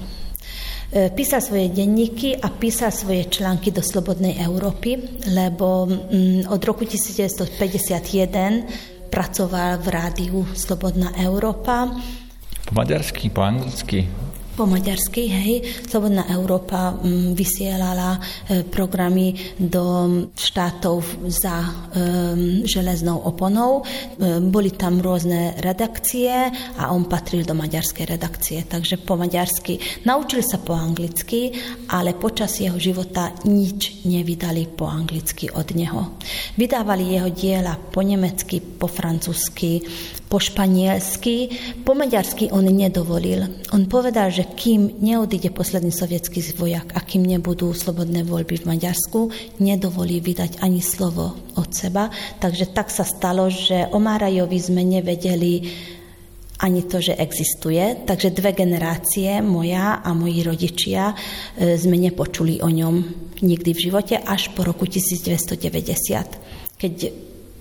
E, 0.91 1.15
písal 1.15 1.39
svoje 1.39 1.71
denníky 1.71 2.35
a 2.35 2.51
písal 2.51 2.91
svoje 2.91 3.31
články 3.31 3.71
do 3.71 3.79
Slobodnej 3.79 4.43
Európy, 4.43 5.23
lebo 5.31 5.87
mm, 5.87 6.51
od 6.51 6.59
roku 6.67 6.83
1951 6.83 9.07
pracoval 9.07 9.79
v 9.79 9.87
rádiu 9.87 10.43
Slobodná 10.55 11.15
Európa. 11.19 11.91
Po 12.67 12.75
maďarsky, 12.75 13.31
po 13.31 13.47
anglicky? 13.47 14.30
Po 14.55 14.67
maďarsky, 14.67 15.27
hej, 15.31 15.55
Slobodná 15.89 16.29
Európa 16.31 16.93
mm, 16.93 17.33
vysielala 17.35 18.17
e, 18.17 18.21
programy 18.67 19.33
do 19.57 20.29
štátov 20.35 21.27
za 21.31 21.57
e, 21.61 21.69
železnou 22.67 23.25
oponou. 23.25 23.83
E, 23.83 24.39
boli 24.39 24.75
tam 24.75 25.01
rôzne 25.01 25.59
redakcie 25.59 26.31
a 26.77 26.93
on 26.93 27.09
patril 27.09 27.47
do 27.47 27.57
maďarskej 27.57 28.05
redakcie, 28.05 28.59
takže 28.69 29.01
po 29.03 29.17
maďarsky. 29.17 30.05
Naučil 30.05 30.45
sa 30.45 30.61
po 30.61 30.77
anglicky, 30.77 31.55
ale 31.91 32.15
počas 32.15 32.59
jeho 32.61 32.77
života 32.77 33.33
nič 33.49 34.05
nevydali 34.07 34.69
po 34.71 34.87
anglicky 34.87 35.51
od 35.51 35.69
neho. 35.75 36.21
Vydávali 36.55 37.17
jeho 37.17 37.31
diela 37.33 37.75
po 37.79 38.05
nemecky, 38.05 38.61
po 38.61 38.87
francúzsky, 38.87 39.83
po 40.31 40.39
španielsky, 40.39 41.51
po 41.83 41.99
maďarsky 41.99 42.55
on 42.55 42.63
nedovolil. 42.71 43.51
On 43.75 43.83
povedal, 43.91 44.31
že 44.31 44.47
kým 44.47 45.03
neodíde 45.03 45.51
posledný 45.51 45.91
sovietský 45.91 46.39
vojak 46.55 46.95
a 46.95 47.03
kým 47.03 47.27
nebudú 47.27 47.75
slobodné 47.75 48.23
voľby 48.23 48.63
v 48.63 48.69
Maďarsku, 48.71 49.35
nedovolí 49.59 50.23
vydať 50.23 50.63
ani 50.63 50.79
slovo 50.79 51.35
od 51.59 51.69
seba. 51.75 52.15
Takže 52.39 52.71
tak 52.71 52.95
sa 52.95 53.03
stalo, 53.03 53.51
že 53.51 53.91
o 53.91 53.99
Márajovi 53.99 54.59
sme 54.63 54.87
nevedeli 54.87 55.67
ani 56.63 56.87
to, 56.87 57.03
že 57.03 57.19
existuje. 57.19 58.07
Takže 58.07 58.31
dve 58.31 58.55
generácie, 58.55 59.43
moja 59.43 59.99
a 59.99 60.15
moji 60.15 60.47
rodičia, 60.47 61.11
e, 61.11 61.75
sme 61.75 61.99
nepočuli 61.99 62.63
o 62.63 62.71
ňom 62.71 62.95
nikdy 63.43 63.75
v 63.75 63.83
živote 63.91 64.15
až 64.15 64.55
po 64.55 64.63
roku 64.63 64.87
1990, 64.87 66.79
keď 66.79 66.95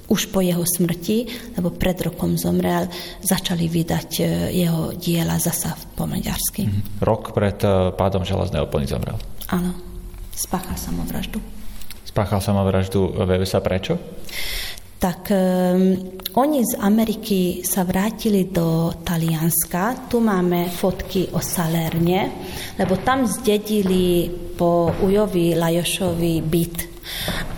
už 0.10 0.34
po 0.34 0.42
jeho 0.42 0.66
smrti, 0.66 1.30
lebo 1.56 1.70
pred 1.70 2.02
rokom 2.02 2.36
zomrel, 2.36 2.90
začali 3.22 3.70
vydať 3.70 4.10
e, 4.20 4.24
jeho 4.58 4.94
diela 4.98 5.38
zasa 5.38 5.78
po 5.94 6.10
maďarsky. 6.10 6.66
Mm-hmm. 6.66 7.06
Rok 7.06 7.32
pred 7.32 7.62
e, 7.62 7.94
pádom 7.94 8.26
železného 8.26 8.66
opony 8.66 8.90
zomrel. 8.90 9.16
Áno, 9.54 9.78
spáchal 10.34 10.76
samovraždu. 10.76 11.38
Spáchal 12.04 12.42
samovraždu, 12.42 13.14
vieme 13.24 13.46
sa 13.46 13.62
prečo? 13.62 14.02
tak 15.00 15.32
um, 15.32 15.96
oni 16.36 16.60
z 16.68 16.76
Ameriky 16.84 17.64
sa 17.64 17.88
vrátili 17.88 18.52
do 18.52 18.92
Talianska. 19.00 20.12
Tu 20.12 20.20
máme 20.20 20.68
fotky 20.68 21.32
o 21.32 21.40
Salerne, 21.40 22.28
lebo 22.76 23.00
tam 23.00 23.24
zdedili 23.24 24.28
po 24.60 24.92
Ujovi 25.00 25.56
Lajošovi 25.56 26.44
byt 26.44 26.99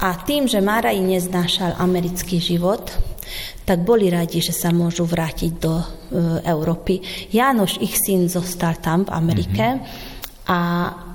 a 0.01 0.17
tým, 0.22 0.50
že 0.50 0.63
Maraj 0.63 0.98
neznášal 0.98 1.77
americký 1.77 2.41
život, 2.41 2.91
tak 3.63 3.86
boli 3.86 4.12
radi, 4.12 4.43
že 4.43 4.51
sa 4.51 4.74
môžu 4.74 5.08
vrátiť 5.08 5.51
do 5.62 5.75
e, 5.79 5.86
Európy. 6.43 7.00
Jánoš, 7.31 7.79
ich 7.79 7.96
syn, 7.96 8.27
zostal 8.27 8.81
tam 8.84 9.08
v 9.08 9.13
Amerike 9.15 9.65
mm-hmm. 9.77 10.50
a 10.51 10.60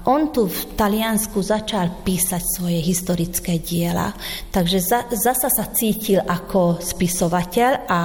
on 0.06 0.30
tu 0.30 0.46
v 0.46 0.60
Taliansku 0.78 1.42
začal 1.42 2.06
písať 2.06 2.42
svoje 2.56 2.78
historické 2.78 3.58
diela, 3.58 4.14
takže 4.54 4.78
za, 4.78 5.00
zasa 5.10 5.50
sa 5.50 5.66
cítil 5.74 6.22
ako 6.22 6.78
spisovateľ 6.78 7.70
a 7.90 8.00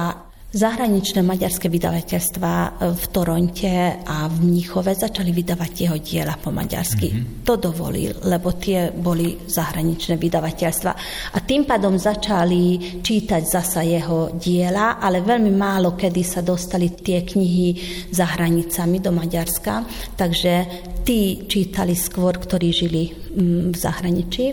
Zahraničné 0.52 1.24
maďarské 1.24 1.72
vydavateľstva 1.72 2.52
e, 2.52 2.68
v 2.92 3.04
Toronte 3.08 4.04
a 4.04 4.28
v 4.28 4.36
Mníchove 4.44 4.92
začali 4.92 5.32
vydávať 5.32 5.72
jeho 5.88 5.96
diela 5.96 6.36
po 6.36 6.52
maďarsky. 6.52 7.08
Mm-hmm. 7.08 7.48
To 7.48 7.56
dovolil, 7.56 8.20
lebo 8.28 8.52
tie 8.60 8.92
boli 8.92 9.48
zahraničné 9.48 10.20
vydavateľstva. 10.20 10.92
A 11.32 11.38
tým 11.40 11.64
pádom 11.64 11.96
začali 11.96 13.00
čítať 13.00 13.42
zasa 13.48 13.80
jeho 13.80 14.36
diela, 14.36 15.00
ale 15.00 15.24
veľmi 15.24 15.48
málo 15.56 15.96
kedy 15.96 16.20
sa 16.20 16.44
dostali 16.44 16.92
tie 17.00 17.24
knihy 17.24 17.68
za 18.12 18.28
hranicami 18.36 19.00
do 19.00 19.08
Maďarska, 19.08 19.88
takže 20.20 20.52
tí 21.00 21.48
čítali 21.48 21.96
skôr, 21.96 22.36
ktorí 22.36 22.68
žili 22.76 23.08
mm, 23.08 23.72
v 23.72 23.76
zahraničí. 23.80 24.44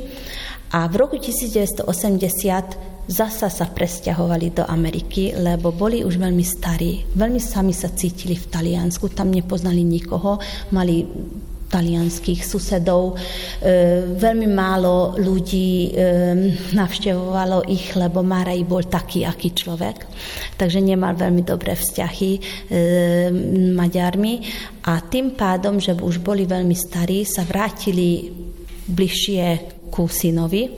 A 0.80 0.88
v 0.88 0.96
roku 0.96 1.20
1980 1.20 1.84
zasa 3.10 3.50
sa 3.50 3.66
presťahovali 3.66 4.54
do 4.54 4.64
Ameriky, 4.70 5.34
lebo 5.34 5.74
boli 5.74 6.06
už 6.06 6.22
veľmi 6.22 6.46
starí. 6.46 7.02
Veľmi 7.18 7.42
sami 7.42 7.74
sa 7.74 7.90
cítili 7.90 8.38
v 8.38 8.46
Taliansku, 8.54 9.10
tam 9.10 9.34
nepoznali 9.34 9.82
nikoho, 9.82 10.38
mali 10.70 11.04
talianských 11.70 12.42
susedov. 12.42 13.14
E, 13.14 13.18
veľmi 14.18 14.50
málo 14.50 15.14
ľudí 15.22 15.94
e, 15.94 16.02
navštevovalo 16.74 17.70
ich, 17.70 17.94
lebo 17.94 18.26
Maraj 18.26 18.62
bol 18.66 18.90
taký, 18.90 19.24
aký 19.24 19.54
človek. 19.54 20.10
Takže 20.58 20.82
nemal 20.82 21.14
veľmi 21.14 21.46
dobré 21.46 21.78
vzťahy 21.78 22.32
e, 22.34 22.40
Maďarmi. 23.78 24.34
A 24.90 25.06
tým 25.06 25.38
pádom, 25.38 25.78
že 25.78 25.94
už 25.94 26.26
boli 26.26 26.50
veľmi 26.50 26.74
starí, 26.74 27.22
sa 27.22 27.46
vrátili 27.46 28.34
bližšie 28.90 29.78
ku 29.90 30.08
synovi 30.08 30.70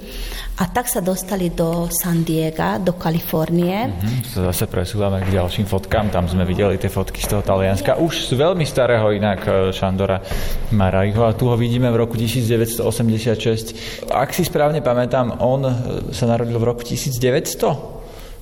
a 0.62 0.68
tak 0.68 0.88
sa 0.88 1.02
dostali 1.02 1.52
do 1.52 1.90
San 1.90 2.22
Diego, 2.22 2.78
do 2.80 2.94
Kalifornie. 2.96 3.92
Mm-hmm. 3.92 4.46
Zase 4.52 4.66
presúvame 4.68 5.24
k 5.26 5.34
ďalším 5.34 5.66
fotkám, 5.66 6.14
tam 6.14 6.28
sme 6.30 6.46
videli 6.46 6.78
tie 6.78 6.92
fotky 6.92 7.24
z 7.24 7.34
toho 7.34 7.42
Talianska, 7.42 7.98
už 8.00 8.30
z 8.30 8.38
veľmi 8.38 8.64
starého 8.68 9.10
inak 9.16 9.40
e, 9.48 9.52
Šandora 9.74 10.22
Marajho 10.72 11.26
a 11.26 11.36
tu 11.36 11.50
ho 11.50 11.56
vidíme 11.58 11.90
v 11.90 11.98
roku 12.04 12.14
1986. 12.14 14.08
Ak 14.12 14.32
si 14.32 14.46
správne 14.46 14.86
pamätám, 14.86 15.42
on 15.42 15.66
e, 15.66 15.74
sa 16.14 16.30
narodil 16.30 16.62
v 16.62 16.66
roku 16.68 16.86
1900? 16.86 18.02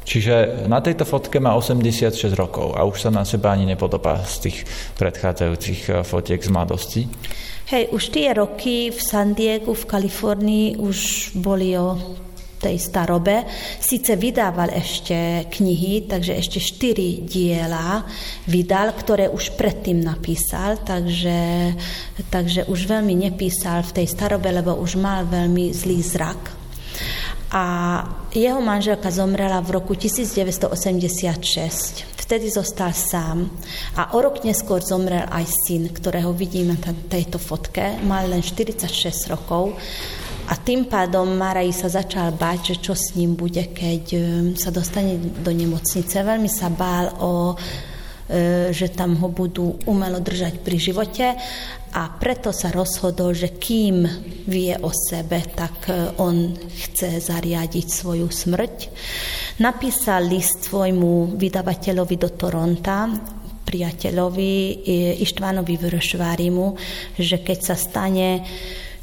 Čiže 0.10 0.66
na 0.66 0.82
tejto 0.82 1.06
fotke 1.06 1.38
má 1.38 1.54
86 1.54 2.34
rokov 2.34 2.74
a 2.74 2.82
už 2.82 2.98
sa 3.06 3.10
na 3.14 3.22
seba 3.22 3.54
ani 3.54 3.70
nepodobá 3.70 4.26
z 4.26 4.50
tých 4.50 4.58
predchádzajúcich 4.98 5.82
e, 5.88 5.92
fotiek 6.02 6.42
z 6.42 6.50
mladosti. 6.50 7.02
Hej, 7.70 7.94
už 7.94 8.10
tie 8.10 8.34
roky 8.34 8.90
v 8.90 8.98
San 8.98 9.38
Diego, 9.38 9.78
v 9.78 9.86
Kalifornii 9.86 10.82
už 10.82 11.30
boli 11.38 11.78
o 11.78 12.18
tej 12.58 12.82
starobe. 12.82 13.46
Sice 13.78 14.18
vydával 14.18 14.74
ešte 14.74 15.46
knihy, 15.54 16.10
takže 16.10 16.34
ešte 16.34 16.58
štyri 16.58 17.22
diela 17.22 18.02
vydal, 18.50 18.90
ktoré 18.98 19.30
už 19.30 19.54
predtým 19.54 20.02
napísal, 20.02 20.82
takže, 20.82 21.78
takže 22.34 22.66
už 22.66 22.90
veľmi 22.90 23.30
nepísal 23.30 23.86
v 23.86 24.02
tej 24.02 24.18
starobe, 24.18 24.50
lebo 24.50 24.74
už 24.74 24.98
mal 24.98 25.30
veľmi 25.30 25.70
zlý 25.70 26.02
zrak. 26.02 26.42
A 27.54 27.66
jeho 28.34 28.66
manželka 28.66 29.14
zomrela 29.14 29.62
v 29.62 29.78
roku 29.78 29.94
1986 29.94 32.19
vtedy 32.30 32.54
zostal 32.54 32.94
sám 32.94 33.50
a 33.98 34.14
o 34.14 34.22
rok 34.22 34.46
neskôr 34.46 34.86
zomrel 34.86 35.26
aj 35.34 35.50
syn, 35.66 35.90
ktorého 35.90 36.30
vidíme 36.30 36.78
na 36.78 36.94
tejto 36.94 37.42
fotke. 37.42 37.98
Mal 38.06 38.30
len 38.30 38.46
46 38.46 38.86
rokov 39.34 39.74
a 40.46 40.54
tým 40.54 40.86
pádom 40.86 41.26
Maraj 41.26 41.74
sa 41.74 41.90
začal 41.90 42.30
báť, 42.38 42.78
že 42.78 42.86
čo 42.86 42.94
s 42.94 43.18
ním 43.18 43.34
bude, 43.34 43.74
keď 43.74 44.04
um, 44.14 44.22
sa 44.54 44.70
dostane 44.70 45.18
do 45.18 45.50
nemocnice. 45.50 46.22
Veľmi 46.22 46.54
sa 46.54 46.70
bál 46.70 47.18
o 47.18 47.58
že 48.70 48.94
tam 48.94 49.18
ho 49.18 49.34
budú 49.34 49.82
umelo 49.90 50.22
držať 50.22 50.62
pri 50.62 50.78
živote 50.78 51.34
a 51.90 52.06
preto 52.14 52.54
sa 52.54 52.70
rozhodol, 52.70 53.34
že 53.34 53.58
kým 53.58 54.06
vie 54.46 54.78
o 54.78 54.94
sebe, 54.94 55.42
tak 55.50 55.90
e, 55.90 56.14
on 56.22 56.54
chce 56.54 57.18
zariadiť 57.18 57.88
svoju 57.90 58.30
smrť. 58.30 58.76
Napísal 59.66 60.30
list 60.30 60.70
svojmu 60.70 61.34
vydavateľovi 61.34 62.16
do 62.22 62.30
Toronta, 62.38 63.10
priateľovi 63.66 64.86
Ištvanovi 65.22 65.76
Vršvárimu, 65.78 66.66
že 67.18 67.42
keď 67.42 67.60
sa 67.62 67.76
stane 67.78 68.46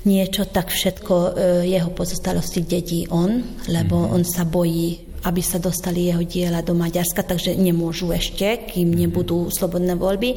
niečo, 0.07 0.47
tak 0.47 0.71
všetko 0.71 1.15
e, 1.15 1.31
jeho 1.67 1.91
pozostalosti 1.91 2.63
dedí 2.63 3.11
on, 3.11 3.43
lebo 3.67 4.07
mhm. 4.07 4.09
on 4.15 4.23
sa 4.23 4.47
bojí 4.47 5.06
aby 5.25 5.41
sa 5.41 5.57
dostali 5.57 6.13
jeho 6.13 6.21
diela 6.27 6.61
do 6.61 6.77
Maďarska, 6.77 7.25
takže 7.25 7.57
nemôžu 7.57 8.13
ešte, 8.13 8.69
kým 8.69 8.93
mhm. 8.93 8.99
nebudú 9.07 9.49
slobodné 9.49 9.97
voľby. 9.97 10.37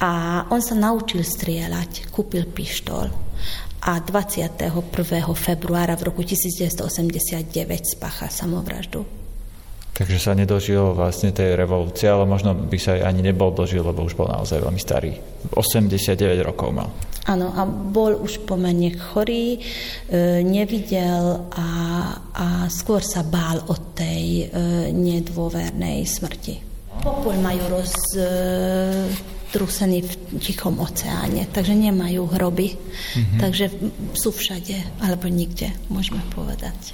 A 0.00 0.44
on 0.48 0.62
sa 0.62 0.78
naučil 0.78 1.26
strieľať, 1.26 2.08
kúpil 2.14 2.46
pištol 2.48 3.28
a 3.78 4.02
21. 4.02 4.74
februára 5.38 5.94
v 5.94 6.02
roku 6.10 6.22
1989 6.26 7.54
spácha 7.86 8.26
samovraždu. 8.26 9.27
Takže 9.98 10.18
sa 10.22 10.30
nedožil 10.30 10.94
vlastne 10.94 11.34
tej 11.34 11.58
revolúcie, 11.58 12.06
ale 12.06 12.22
možno 12.22 12.54
by 12.54 12.78
sa 12.78 13.02
ani 13.02 13.18
nebol 13.18 13.50
dožil, 13.50 13.82
lebo 13.82 14.06
už 14.06 14.14
bol 14.14 14.30
naozaj 14.30 14.62
veľmi 14.62 14.78
starý. 14.78 15.10
89 15.50 16.14
rokov 16.46 16.70
mal. 16.70 16.86
Áno, 17.26 17.50
a 17.50 17.66
bol 17.66 18.14
už 18.14 18.46
pomerne 18.46 18.94
chorý, 18.94 19.58
e, 19.58 20.40
nevidel 20.46 21.50
a, 21.50 21.68
a 22.30 22.46
skôr 22.70 23.02
sa 23.02 23.26
bál 23.26 23.58
od 23.66 23.98
tej 23.98 24.46
e, 24.46 24.94
nedôvernej 24.94 26.06
smrti. 26.06 26.54
Popol 27.02 27.34
majú 27.42 27.82
roz... 27.82 27.92
E, 28.14 29.36
v 29.48 30.14
Tichom 30.44 30.76
oceáne, 30.76 31.48
takže 31.48 31.72
nemajú 31.72 32.28
hroby. 32.36 32.76
Mm-hmm. 32.76 33.40
Takže 33.40 33.72
sú 34.12 34.28
všade, 34.28 34.76
alebo 35.00 35.24
nikde, 35.32 35.72
môžeme 35.88 36.20
povedať. 36.36 36.92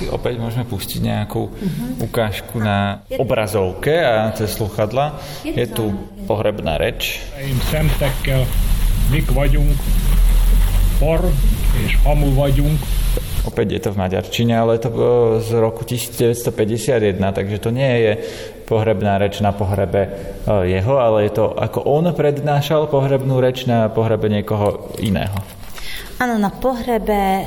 Si 0.00 0.08
opäť 0.08 0.40
môžeme 0.40 0.64
pustiť 0.64 1.04
nejakú 1.04 1.52
uh-huh. 1.52 2.08
ukážku 2.08 2.56
na 2.56 3.04
obrazovke 3.20 4.00
a 4.00 4.32
cez 4.32 4.56
sluchadla. 4.56 5.20
Je 5.44 5.68
tu 5.68 5.92
pohrebná 6.24 6.80
reč. 6.80 7.20
szemtekkel 7.68 8.48
mik 9.12 9.28
vagyunk, 9.36 9.76
por 10.96 11.20
és 11.84 11.92
hamu 12.00 12.32
vagyunk. 12.32 12.80
Opäť 13.44 13.76
je 13.76 13.80
to 13.84 13.90
v 13.92 14.00
maďarčine, 14.00 14.56
ale 14.56 14.80
je 14.80 14.88
to 14.88 14.90
e, 14.92 15.00
z 15.44 15.50
roku 15.60 15.84
1951, 15.84 17.20
takže 17.20 17.56
to 17.60 17.68
nie 17.68 17.92
je 18.00 18.12
pohrebná 18.64 19.20
reč 19.20 19.44
na 19.44 19.52
pohrebe 19.52 20.08
e, 20.08 20.08
jeho, 20.80 20.96
ale 20.96 21.28
je 21.28 21.44
to 21.44 21.52
ako 21.52 21.84
on 21.84 22.08
prednášal 22.16 22.88
pohrebnú 22.88 23.36
reč 23.36 23.68
na 23.68 23.92
pohrebe 23.92 24.32
niekoho 24.32 24.96
iného. 24.96 25.36
Áno, 26.20 26.40
na 26.40 26.48
pohrebe 26.48 27.44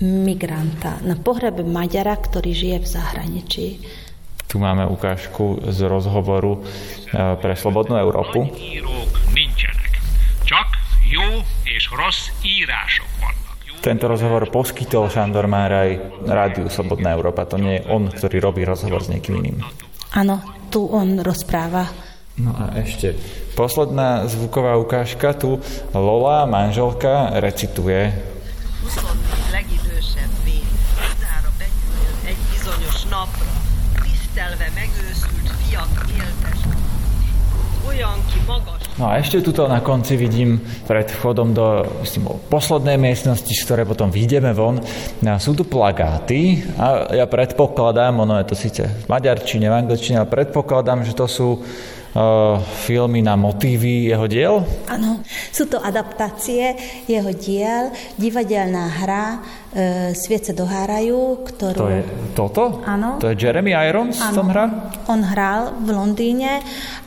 migranta, 0.00 1.00
na 1.00 1.16
pohrebe 1.16 1.64
Maďara, 1.64 2.16
ktorý 2.20 2.52
žije 2.52 2.76
v 2.84 2.88
zahraničí. 2.88 3.66
Tu 4.46 4.56
máme 4.60 4.86
ukážku 4.86 5.58
z 5.72 5.88
rozhovoru 5.88 6.60
e, 6.60 7.34
pre 7.40 7.56
Slobodnú 7.56 7.98
Európu. 7.98 8.46
Tento 13.82 14.04
rozhovor 14.06 14.42
poskytol 14.50 15.10
Šandor 15.10 15.46
Máraj 15.50 15.98
Rádiu 16.26 16.70
Slobodná 16.70 17.14
Európa. 17.14 17.48
To 17.48 17.58
nie 17.58 17.80
je 17.80 17.86
on, 17.90 18.10
ktorý 18.10 18.36
robí 18.38 18.62
rozhovor 18.62 19.02
s 19.02 19.10
niekým 19.10 19.42
iným. 19.42 19.58
Áno, 20.14 20.42
tu 20.70 20.86
on 20.86 21.18
rozpráva. 21.22 21.90
No 22.36 22.52
a 22.52 22.76
ešte 22.84 23.16
posledná 23.56 24.28
zvuková 24.28 24.76
ukážka. 24.76 25.32
Tu 25.34 25.56
Lola, 25.96 26.44
manželka, 26.44 27.32
recituje 27.40 28.12
tisztelve 28.86 29.25
Ki 37.96 38.40
magas. 38.44 38.76
No 38.96 39.12
a 39.12 39.20
ešte 39.20 39.44
tuto 39.44 39.68
na 39.68 39.84
konci 39.84 40.16
vidím 40.16 40.56
pred 40.88 41.04
vchodom 41.08 41.52
do 41.52 41.84
myslím, 42.00 42.32
poslednej 42.48 42.96
miestnosti, 42.96 43.52
z 43.52 43.64
ktoré 43.68 43.84
potom 43.84 44.08
vyjdeme 44.08 44.56
von. 44.56 44.80
Sú 45.36 45.52
tu 45.52 45.68
plagáty 45.68 46.64
a 46.80 47.12
ja 47.12 47.28
predpokladám, 47.28 48.24
ono 48.24 48.40
je 48.40 48.46
to 48.48 48.56
síce 48.56 48.82
v 48.84 49.04
maďarčine, 49.08 49.68
v 49.68 49.78
angličtine, 49.84 50.24
ale 50.24 50.32
predpokladám, 50.32 51.04
že 51.04 51.12
to 51.12 51.28
sú 51.28 51.60
uh, 51.60 52.56
filmy 52.88 53.20
na 53.20 53.36
motívy 53.36 54.08
jeho 54.08 54.24
diel? 54.24 54.54
Áno, 54.88 55.20
sú 55.56 55.64
to 55.72 55.80
adaptácie 55.80 56.76
jeho 57.08 57.32
diel, 57.32 57.88
divadelná 58.20 58.92
hra 59.00 59.24
uh, 59.32 60.12
Sviece 60.12 60.52
dohárajú, 60.52 61.48
ktorú... 61.48 61.80
To 61.80 61.88
je 61.88 62.02
toto? 62.36 62.84
Áno. 62.84 63.16
To 63.16 63.32
je 63.32 63.40
Jeremy 63.40 63.72
Irons 63.72 64.20
v 64.20 64.30
tom 64.36 64.52
hra? 64.52 64.92
On 65.08 65.24
hral 65.24 65.80
v 65.80 65.88
Londýne 65.96 66.60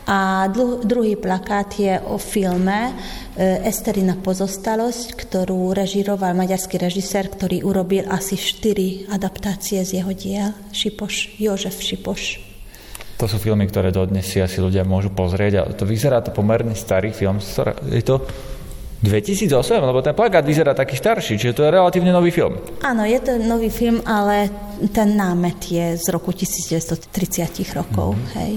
a 0.09 0.49
dlu- 0.49 0.81
druhý 0.81 1.13
plakát 1.13 1.69
je 1.77 2.01
o 2.09 2.17
filme 2.17 2.89
uh, 2.89 3.69
Esterina 3.69 4.17
pozostalosť, 4.17 5.13
ktorú 5.13 5.77
režiroval 5.77 6.33
maďarský 6.33 6.81
režisér, 6.81 7.29
ktorý 7.29 7.61
urobil 7.61 8.09
asi 8.09 8.33
štyri 8.33 9.05
adaptácie 9.13 9.85
z 9.85 10.01
jeho 10.01 10.13
diel. 10.17 10.49
Šipoš, 10.73 11.37
Jožef 11.37 11.77
Šipoš. 11.85 12.48
To 13.19 13.27
sú 13.27 13.35
filmy, 13.35 13.67
ktoré 13.67 13.91
dodnes 13.91 14.23
si 14.23 14.39
asi 14.39 14.63
ľudia 14.63 14.87
môžu 14.87 15.11
pozrieť 15.11 15.53
a 15.59 15.63
to 15.75 15.83
vyzerá 15.83 16.23
to 16.23 16.31
pomerne 16.31 16.71
starý 16.71 17.11
film. 17.11 17.43
Je 17.91 17.99
to 17.99 18.23
2008, 19.03 19.51
lebo 19.79 19.99
ten 20.03 20.15
plakát 20.15 20.43
vyzerá 20.43 20.75
taký 20.75 20.99
starší, 20.99 21.39
čiže 21.39 21.55
to 21.55 21.63
je 21.63 21.71
relatívne 21.71 22.11
nový 22.11 22.31
film. 22.31 22.59
Áno, 22.83 23.07
je 23.07 23.19
to 23.19 23.39
nový 23.39 23.71
film, 23.71 23.99
ale 24.03 24.51
ten 24.91 25.15
námet 25.15 25.59
je 25.67 25.95
z 25.95 26.05
roku 26.11 26.35
1930 26.35 27.75
rokov. 27.75 28.15
Mm-hmm. 28.15 28.35
Hej. 28.39 28.53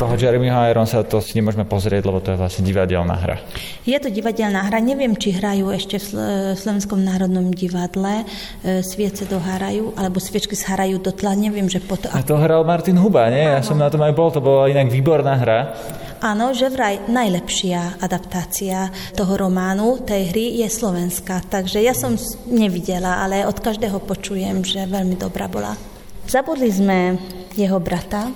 Toho 0.00 0.16
Jeremyho 0.16 0.56
Ironsa 0.64 1.04
to 1.04 1.20
si 1.20 1.36
nemôžeme 1.36 1.68
pozrieť, 1.68 2.08
lebo 2.08 2.24
to 2.24 2.32
je 2.32 2.40
vlastne 2.40 2.64
divadelná 2.64 3.20
hra. 3.20 3.36
Je 3.84 3.92
to 4.00 4.08
divadelná 4.08 4.64
hra. 4.64 4.80
Neviem, 4.80 5.12
či 5.12 5.36
hrajú 5.36 5.68
ešte 5.68 6.00
v 6.00 6.08
Slovenskom 6.56 7.04
národnom 7.04 7.52
divadle. 7.52 8.24
E, 8.64 8.80
sviece 8.80 9.28
dohárajú, 9.28 9.92
alebo 10.00 10.16
sviečky 10.16 10.56
zhárajú 10.56 11.04
do 11.04 11.12
tla. 11.12 11.36
Neviem, 11.36 11.68
že 11.68 11.84
potom... 11.84 12.08
A 12.16 12.24
to 12.24 12.40
hral 12.40 12.64
Martin 12.64 12.96
Huba, 12.96 13.28
nie? 13.28 13.44
Ja 13.44 13.60
som 13.60 13.76
na 13.76 13.92
tom 13.92 14.00
aj 14.00 14.16
bol. 14.16 14.32
To 14.32 14.40
bola 14.40 14.72
inak 14.72 14.88
výborná 14.88 15.36
hra. 15.36 15.76
Áno, 16.24 16.56
že 16.56 16.72
vraj 16.72 17.04
najlepšia 17.04 18.00
adaptácia 18.00 18.88
toho 19.12 19.36
románu, 19.36 20.00
tej 20.00 20.32
hry 20.32 20.64
je 20.64 20.68
slovenská. 20.72 21.44
Takže 21.44 21.76
ja 21.84 21.92
som 21.92 22.16
nevidela, 22.48 23.20
ale 23.20 23.44
od 23.44 23.60
každého 23.60 24.00
počujem, 24.08 24.64
že 24.64 24.80
veľmi 24.88 25.20
dobrá 25.20 25.44
bola. 25.44 25.76
Zabudli 26.24 26.72
sme 26.72 27.20
jeho 27.52 27.76
brata, 27.82 28.32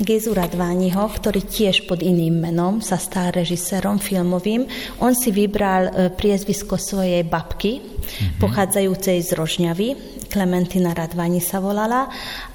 Gezu 0.00 0.34
Radvániho, 0.34 1.08
ktorý 1.08 1.44
tiež 1.44 1.86
pod 1.86 2.00
iným 2.02 2.42
menom 2.42 2.80
sa 2.80 2.98
stal 2.98 3.30
režisérom 3.32 4.00
filmovým. 4.02 4.66
On 5.00 5.12
si 5.12 5.30
vybral 5.30 5.88
e, 5.88 5.92
priezvisko 6.10 6.80
svojej 6.80 7.22
babky, 7.22 7.78
mm-hmm. 7.78 8.38
pochádzajúcej 8.42 9.18
z 9.22 9.30
Rožňavy. 9.36 9.88
Klementina 10.32 10.96
Radváni 10.96 11.44
sa 11.44 11.60
volala 11.60 12.08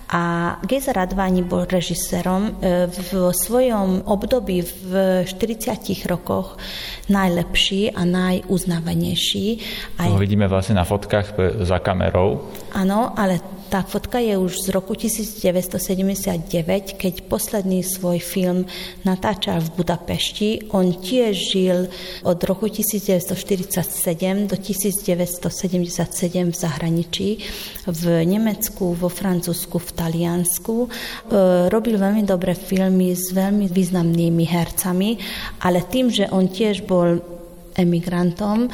a 0.07 0.55
Geza 0.63 0.95
Radváni 0.95 1.43
bol 1.43 1.67
režisérom 1.67 2.63
e, 2.63 2.87
v 2.87 3.11
svojom 3.35 4.07
období 4.07 4.63
v 4.63 4.91
40 5.27 6.07
rokoch 6.07 6.55
najlepší 7.11 7.91
a 7.91 8.07
najuznávanejší. 8.07 9.47
Aj... 9.99 10.07
To 10.07 10.23
vidíme 10.23 10.47
vlastne 10.47 10.79
na 10.79 10.87
fotkách 10.87 11.35
za 11.67 11.77
kamerou. 11.83 12.47
Áno, 12.71 13.11
ale 13.19 13.56
tá 13.67 13.83
fotka 13.83 14.23
je 14.23 14.39
už 14.39 14.63
z 14.63 14.71
roku 14.71 14.95
1979, 14.95 16.95
keď 16.95 17.27
posledný 17.27 17.83
svoj 17.83 18.23
film 18.23 18.63
natáčal 19.03 19.59
v 19.59 19.83
Budapešti. 19.83 20.71
On 20.71 20.95
tiež 20.95 21.35
žil 21.35 21.91
od 22.23 22.39
roku 22.47 22.71
1947 22.71 24.47
do 24.47 24.55
1977 24.55 26.47
v 26.47 26.55
zahraničí, 26.55 27.43
v 27.85 28.03
Nemecku, 28.23 28.95
vo 28.95 29.11
Francúzsku, 29.11 29.83
v 29.83 29.89
Taliansku. 29.91 30.75
E, 30.83 30.87
robil 31.67 31.99
veľmi 31.99 32.23
dobré 32.23 32.55
filmy 32.55 33.11
s 33.11 33.35
veľmi 33.35 33.67
významnými 33.67 34.47
hercami, 34.47 35.19
ale 35.59 35.83
tým, 35.83 36.07
že 36.07 36.31
on 36.31 36.47
tiež 36.47 36.87
bol 36.87 37.36
emigrantom. 37.77 38.67
E, 38.67 38.69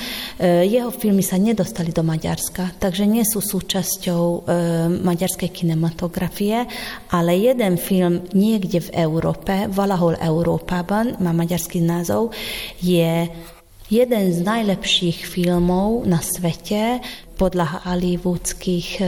jeho 0.66 0.90
filmy 0.90 1.22
sa 1.22 1.36
nedostali 1.36 1.92
do 1.92 2.02
Maďarska, 2.02 2.80
takže 2.80 3.04
nie 3.04 3.28
sú 3.28 3.44
súčasťou 3.44 4.24
e, 4.24 4.40
maďarskej 5.04 5.52
kinematografie, 5.52 6.64
ale 7.12 7.36
jeden 7.36 7.76
film 7.76 8.24
niekde 8.32 8.88
v 8.88 8.90
Európe, 9.04 9.68
Valahol 9.68 10.16
Európában, 10.18 11.20
má 11.20 11.36
maďarský 11.36 11.84
názov, 11.84 12.32
je 12.80 13.28
jeden 13.92 14.26
z 14.32 14.40
najlepších 14.42 15.28
filmov 15.28 16.08
na 16.08 16.24
svete 16.24 17.04
podľa 17.36 17.86
hollywoodských 17.92 18.88
e, 18.98 19.06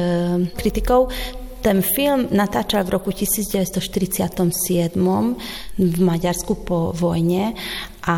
kritikov. 0.54 1.10
Ten 1.66 1.82
film 1.82 2.30
natáčal 2.30 2.86
v 2.86 2.94
roku 2.94 3.10
1947 3.10 4.94
v 5.82 5.98
Maďarsku 5.98 6.62
po 6.62 6.94
vojne 6.94 7.58
a 8.06 8.18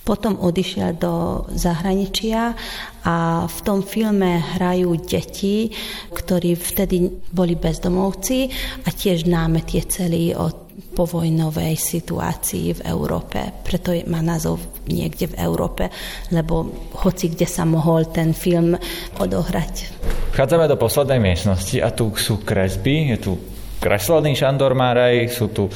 potom 0.00 0.40
odišiel 0.40 0.96
do 0.96 1.44
zahraničia 1.52 2.56
a 3.04 3.46
v 3.46 3.58
tom 3.62 3.84
filme 3.84 4.40
hrajú 4.56 4.96
deti, 5.04 5.70
ktorí 6.12 6.56
vtedy 6.56 7.08
boli 7.30 7.54
bezdomovci 7.56 8.48
a 8.84 8.88
tiež 8.90 9.28
námet 9.28 9.70
je 9.70 9.82
celý 9.86 10.24
o 10.34 10.70
povojnovej 10.80 11.76
situácii 11.76 12.80
v 12.80 12.84
Európe. 12.88 13.38
Preto 13.62 13.94
má 14.08 14.24
názov 14.24 14.58
niekde 14.88 15.30
v 15.30 15.38
Európe, 15.38 15.92
lebo 16.32 16.66
hoci 17.04 17.30
kde 17.30 17.46
sa 17.46 17.68
mohol 17.68 18.08
ten 18.08 18.32
film 18.32 18.74
odohrať. 19.20 19.92
Vchádzame 20.34 20.66
do 20.66 20.80
poslednej 20.80 21.20
miestnosti 21.20 21.76
a 21.78 21.92
tu 21.92 22.10
sú 22.16 22.40
kresby, 22.42 23.14
je 23.14 23.18
tu 23.20 23.32
kreslený 23.80 24.36
Šandor 24.36 24.76
Máraj, 24.76 25.32
sú 25.32 25.48
tu, 25.48 25.72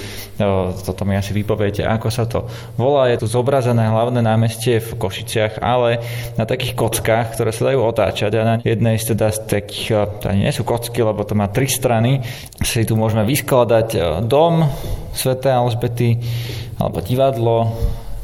toto 0.84 1.02
mi 1.08 1.16
asi 1.16 1.32
vypoviete, 1.32 1.80
ako 1.80 2.08
sa 2.12 2.28
to 2.28 2.44
volá, 2.76 3.08
je 3.08 3.24
tu 3.24 3.26
zobrazené 3.26 3.88
hlavné 3.88 4.20
námestie 4.20 4.78
v 4.78 5.00
Košiciach, 5.00 5.64
ale 5.64 6.04
na 6.36 6.44
takých 6.44 6.76
kockách, 6.76 7.32
ktoré 7.34 7.50
sa 7.50 7.72
dajú 7.72 7.80
otáčať 7.80 8.32
a 8.36 8.42
na 8.44 8.54
jednej 8.60 9.00
z 9.00 9.16
teda 9.16 9.32
z 9.32 9.38
takých, 9.48 10.20
to 10.20 10.28
nie 10.36 10.52
sú 10.52 10.68
kocky, 10.68 11.00
lebo 11.00 11.24
to 11.24 11.32
má 11.32 11.48
tri 11.48 11.64
strany, 11.64 12.20
si 12.60 12.84
tu 12.84 12.94
môžeme 12.94 13.24
vyskladať 13.24 14.20
dom 14.28 14.68
Sv. 15.16 15.40
Alžbety 15.40 16.20
alebo 16.76 17.00
divadlo, 17.00 17.72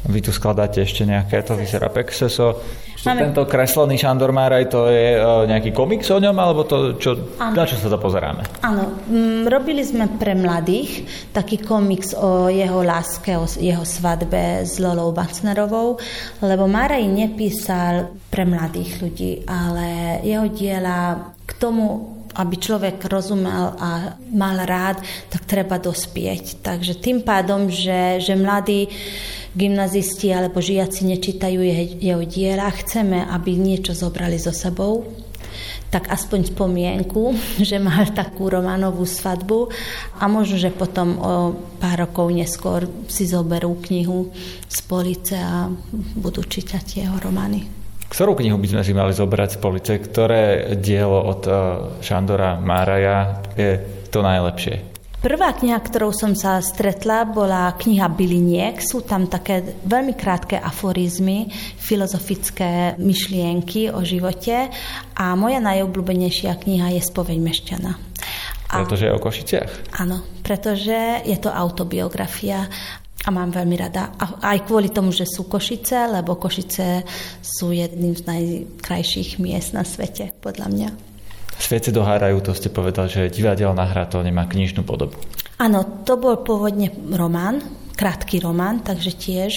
vy 0.05 0.19
tu 0.21 0.29
skladáte 0.29 0.81
ešte 0.81 1.05
nejaké, 1.05 1.41
to 1.41 1.57
vyzerá 1.57 1.89
pekseso, 1.89 2.61
Máme... 3.01 3.33
Tento 3.33 3.49
kreslený 3.49 3.97
Šandor 3.97 4.29
Máraj, 4.29 4.69
to 4.69 4.85
je 4.85 5.17
uh, 5.17 5.49
nejaký 5.49 5.73
komiks 5.73 6.05
o 6.13 6.21
ňom, 6.21 6.37
alebo 6.37 6.69
to, 6.69 7.01
čo, 7.01 7.37
na 7.37 7.65
čo 7.65 7.77
sa 7.81 7.89
to 7.89 7.97
pozeráme? 7.97 8.45
Áno, 8.61 9.01
mm, 9.09 9.49
robili 9.49 9.81
sme 9.81 10.05
pre 10.21 10.37
mladých 10.37 11.09
taký 11.33 11.65
komiks 11.65 12.13
o 12.13 12.45
jeho 12.45 12.85
láske, 12.85 13.33
o 13.41 13.49
jeho 13.49 13.81
svadbe 13.81 14.61
s 14.61 14.77
Lolou 14.77 15.09
Bacnerovou, 15.17 15.97
lebo 16.45 16.69
Máraj 16.69 17.01
nepísal 17.09 18.13
pre 18.29 18.45
mladých 18.45 19.01
ľudí, 19.01 19.31
ale 19.49 20.21
jeho 20.21 20.45
diela 20.53 21.33
k 21.41 21.51
tomu 21.57 22.17
aby 22.31 22.55
človek 22.55 23.11
rozumel 23.11 23.75
a 23.75 24.15
mal 24.31 24.55
rád, 24.63 25.03
tak 25.27 25.43
treba 25.43 25.75
dospieť. 25.75 26.63
Takže 26.63 26.95
tým 26.95 27.27
pádom, 27.27 27.67
že, 27.67 28.23
že 28.23 28.39
mladí 28.39 28.87
gymnazisti 29.55 30.31
alebo 30.31 30.63
žiaci 30.63 31.07
nečítajú 31.11 31.59
jeho 31.99 32.23
diela, 32.23 32.71
chceme, 32.71 33.23
aby 33.27 33.59
niečo 33.59 33.91
zobrali 33.91 34.39
so 34.39 34.55
sebou, 34.55 35.03
tak 35.91 36.07
aspoň 36.07 36.55
spomienku, 36.55 37.35
že 37.69 37.77
mal 37.77 38.07
takú 38.15 38.47
románovú 38.47 39.03
svadbu 39.03 39.67
a 40.17 40.23
možno, 40.31 40.55
že 40.57 40.71
potom 40.71 41.19
o 41.19 41.31
pár 41.77 42.07
rokov 42.07 42.31
neskôr 42.31 42.87
si 43.11 43.27
zoberú 43.27 43.75
knihu 43.91 44.31
z 44.71 44.77
police 44.87 45.35
a 45.35 45.67
budú 46.15 46.41
čítať 46.47 47.03
jeho 47.03 47.17
romány. 47.19 47.67
Ktorú 48.11 48.35
knihu 48.35 48.59
by 48.59 48.67
sme 48.67 48.83
si 48.83 48.91
mali 48.91 49.15
zobrať 49.15 49.55
z 49.55 49.57
police? 49.63 49.93
Ktoré 49.95 50.75
dielo 50.75 51.31
od 51.31 51.41
eh, 51.47 51.55
Šandora 52.03 52.59
Máraja 52.59 53.39
je 53.55 53.79
to 54.11 54.19
najlepšie? 54.19 54.90
Prvá 55.21 55.53
kniha, 55.53 55.77
ktorou 55.77 56.09
som 56.09 56.33
sa 56.33 56.57
stretla, 56.65 57.29
bola 57.29 57.77
kniha 57.77 58.09
Byliniek. 58.09 58.81
Sú 58.81 59.05
tam 59.05 59.29
také 59.29 59.61
veľmi 59.85 60.17
krátke 60.17 60.57
aforizmy, 60.57 61.45
filozofické 61.77 62.97
myšlienky 62.97 63.93
o 63.93 64.01
živote 64.01 64.73
a 65.13 65.37
moja 65.37 65.61
najobľúbenejšia 65.61 66.57
kniha 66.65 66.97
je 66.97 67.01
Spoveď 67.05 67.37
Mešťana. 67.37 67.93
Pretože 68.65 69.05
je 69.05 69.13
o 69.13 69.21
Košiciach? 69.21 69.71
Áno, 70.01 70.25
pretože 70.41 71.21
je 71.21 71.37
to 71.37 71.53
autobiografia 71.53 72.65
a 73.21 73.29
mám 73.29 73.53
veľmi 73.53 73.77
rada. 73.77 74.17
A 74.17 74.57
aj 74.57 74.65
kvôli 74.65 74.89
tomu, 74.89 75.13
že 75.13 75.29
sú 75.29 75.45
Košice, 75.45 76.09
lebo 76.09 76.33
Košice 76.33 77.05
sú 77.45 77.69
jedným 77.69 78.17
z 78.17 78.25
najkrajších 78.25 79.37
miest 79.37 79.77
na 79.77 79.85
svete, 79.85 80.33
podľa 80.41 80.65
mňa. 80.73 81.10
Sviece 81.61 81.93
dohárajú, 81.93 82.41
to 82.41 82.57
ste 82.57 82.73
povedal, 82.73 83.05
že 83.05 83.29
divadelná 83.29 83.85
hra 83.85 84.09
to 84.09 84.25
nemá 84.25 84.49
knižnú 84.49 84.81
podobu. 84.81 85.13
Áno, 85.61 86.01
to 86.01 86.17
bol 86.17 86.41
pôvodne 86.41 86.89
román, 87.13 87.61
krátky 87.93 88.41
román, 88.41 88.81
takže 88.81 89.13
tiež 89.13 89.51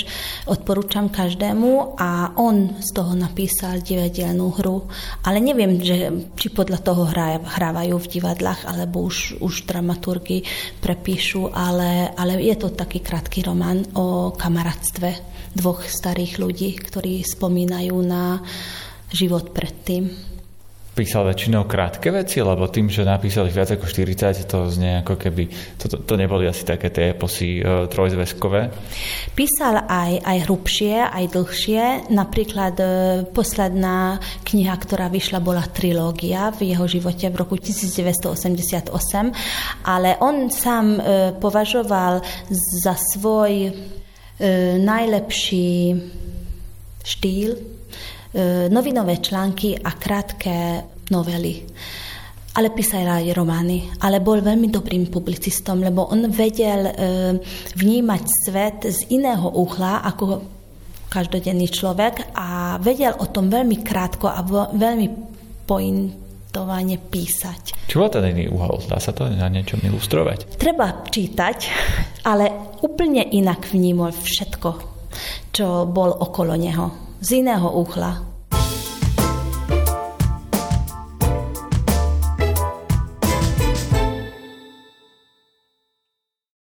odporúčam 0.44 1.08
každému 1.08 1.96
a 1.96 2.36
on 2.36 2.76
z 2.76 2.92
toho 2.92 3.16
napísal 3.16 3.80
divadelnú 3.80 4.52
hru. 4.52 4.84
Ale 5.24 5.40
neviem, 5.40 5.80
že, 5.80 6.12
či 6.36 6.52
podľa 6.52 6.84
toho 6.84 7.08
hrávajú 7.40 7.96
v 7.96 8.10
divadlách, 8.20 8.68
alebo 8.68 9.08
už, 9.08 9.40
už 9.40 9.64
dramaturgy 9.64 10.44
prepíšu, 10.84 11.56
ale, 11.56 12.12
ale 12.20 12.36
je 12.44 12.52
to 12.60 12.68
taký 12.68 13.00
krátky 13.00 13.48
román 13.48 13.80
o 13.96 14.36
kamarátstve 14.36 15.08
dvoch 15.56 15.80
starých 15.88 16.36
ľudí, 16.36 16.76
ktorí 16.84 17.24
spomínajú 17.24 17.96
na 18.04 18.44
život 19.08 19.56
predtým 19.56 20.33
písal 20.94 21.26
väčšinou 21.26 21.66
krátke 21.66 22.14
veci, 22.14 22.38
lebo 22.38 22.70
tým, 22.70 22.86
že 22.86 23.02
napísal 23.02 23.50
ich 23.50 23.56
viac 23.58 23.74
ako 23.74 23.82
40, 23.82 24.46
to 24.46 24.70
znie 24.70 25.02
ako 25.02 25.18
keby, 25.18 25.50
to, 25.74 25.90
to, 25.90 25.96
to 26.06 26.14
neboli 26.14 26.46
asi 26.46 26.62
také 26.62 26.94
tie 26.94 27.12
eposy 27.12 27.58
uh, 27.58 27.90
trojzväzkové. 27.90 28.70
Písal 29.34 29.90
aj, 29.90 30.22
aj 30.22 30.38
hrubšie, 30.46 30.94
aj 31.02 31.24
dlhšie. 31.34 31.82
Napríklad 32.14 32.74
uh, 32.78 32.88
posledná 33.34 34.22
kniha, 34.46 34.74
ktorá 34.78 35.10
vyšla, 35.10 35.42
bola 35.42 35.66
trilógia 35.66 36.54
v 36.54 36.70
jeho 36.70 36.86
živote 36.86 37.26
v 37.26 37.36
roku 37.42 37.58
1988, 37.58 38.94
ale 39.82 40.14
on 40.22 40.46
sám 40.46 40.86
uh, 40.94 41.02
považoval 41.42 42.22
za 42.54 42.94
svoj 42.94 43.74
uh, 43.74 43.74
najlepší 44.78 45.98
štýl 47.04 47.74
E, 47.83 47.83
novinové 48.68 49.22
články 49.22 49.78
a 49.78 49.94
krátke 49.94 50.82
novely. 51.10 51.62
ale 52.54 52.70
písal 52.70 53.10
aj 53.10 53.34
romány. 53.34 53.90
Ale 53.98 54.22
bol 54.22 54.38
veľmi 54.38 54.70
dobrým 54.70 55.10
publicistom, 55.10 55.82
lebo 55.82 56.06
on 56.06 56.30
vedel 56.30 56.86
e, 56.86 56.92
vnímať 57.74 58.22
svet 58.46 58.78
z 58.94 59.10
iného 59.10 59.50
uhla 59.58 60.06
ako 60.06 60.54
každodenný 61.10 61.70
človek 61.70 62.34
a 62.34 62.78
vedel 62.78 63.14
o 63.18 63.26
tom 63.30 63.50
veľmi 63.50 63.82
krátko 63.86 64.30
a 64.30 64.42
veľmi 64.70 65.06
pointovane 65.66 66.98
písať. 66.98 67.86
Čo 67.90 68.02
bol 68.02 68.10
ten 68.10 68.34
iný 68.34 68.50
uhol? 68.50 68.82
Dá 68.86 68.98
sa 68.98 69.14
to 69.14 69.30
na 69.30 69.46
niečom 69.50 69.78
ilustrovať? 69.82 70.58
Treba 70.58 71.06
čítať, 71.06 71.58
ale 72.26 72.78
úplne 72.82 73.22
inak 73.30 73.70
vnímal 73.70 74.10
všetko, 74.10 74.70
čo 75.54 75.86
bol 75.86 76.10
okolo 76.18 76.54
neho. 76.58 77.03
Z 77.24 77.40
iného 77.40 77.72
uhla 77.72 78.33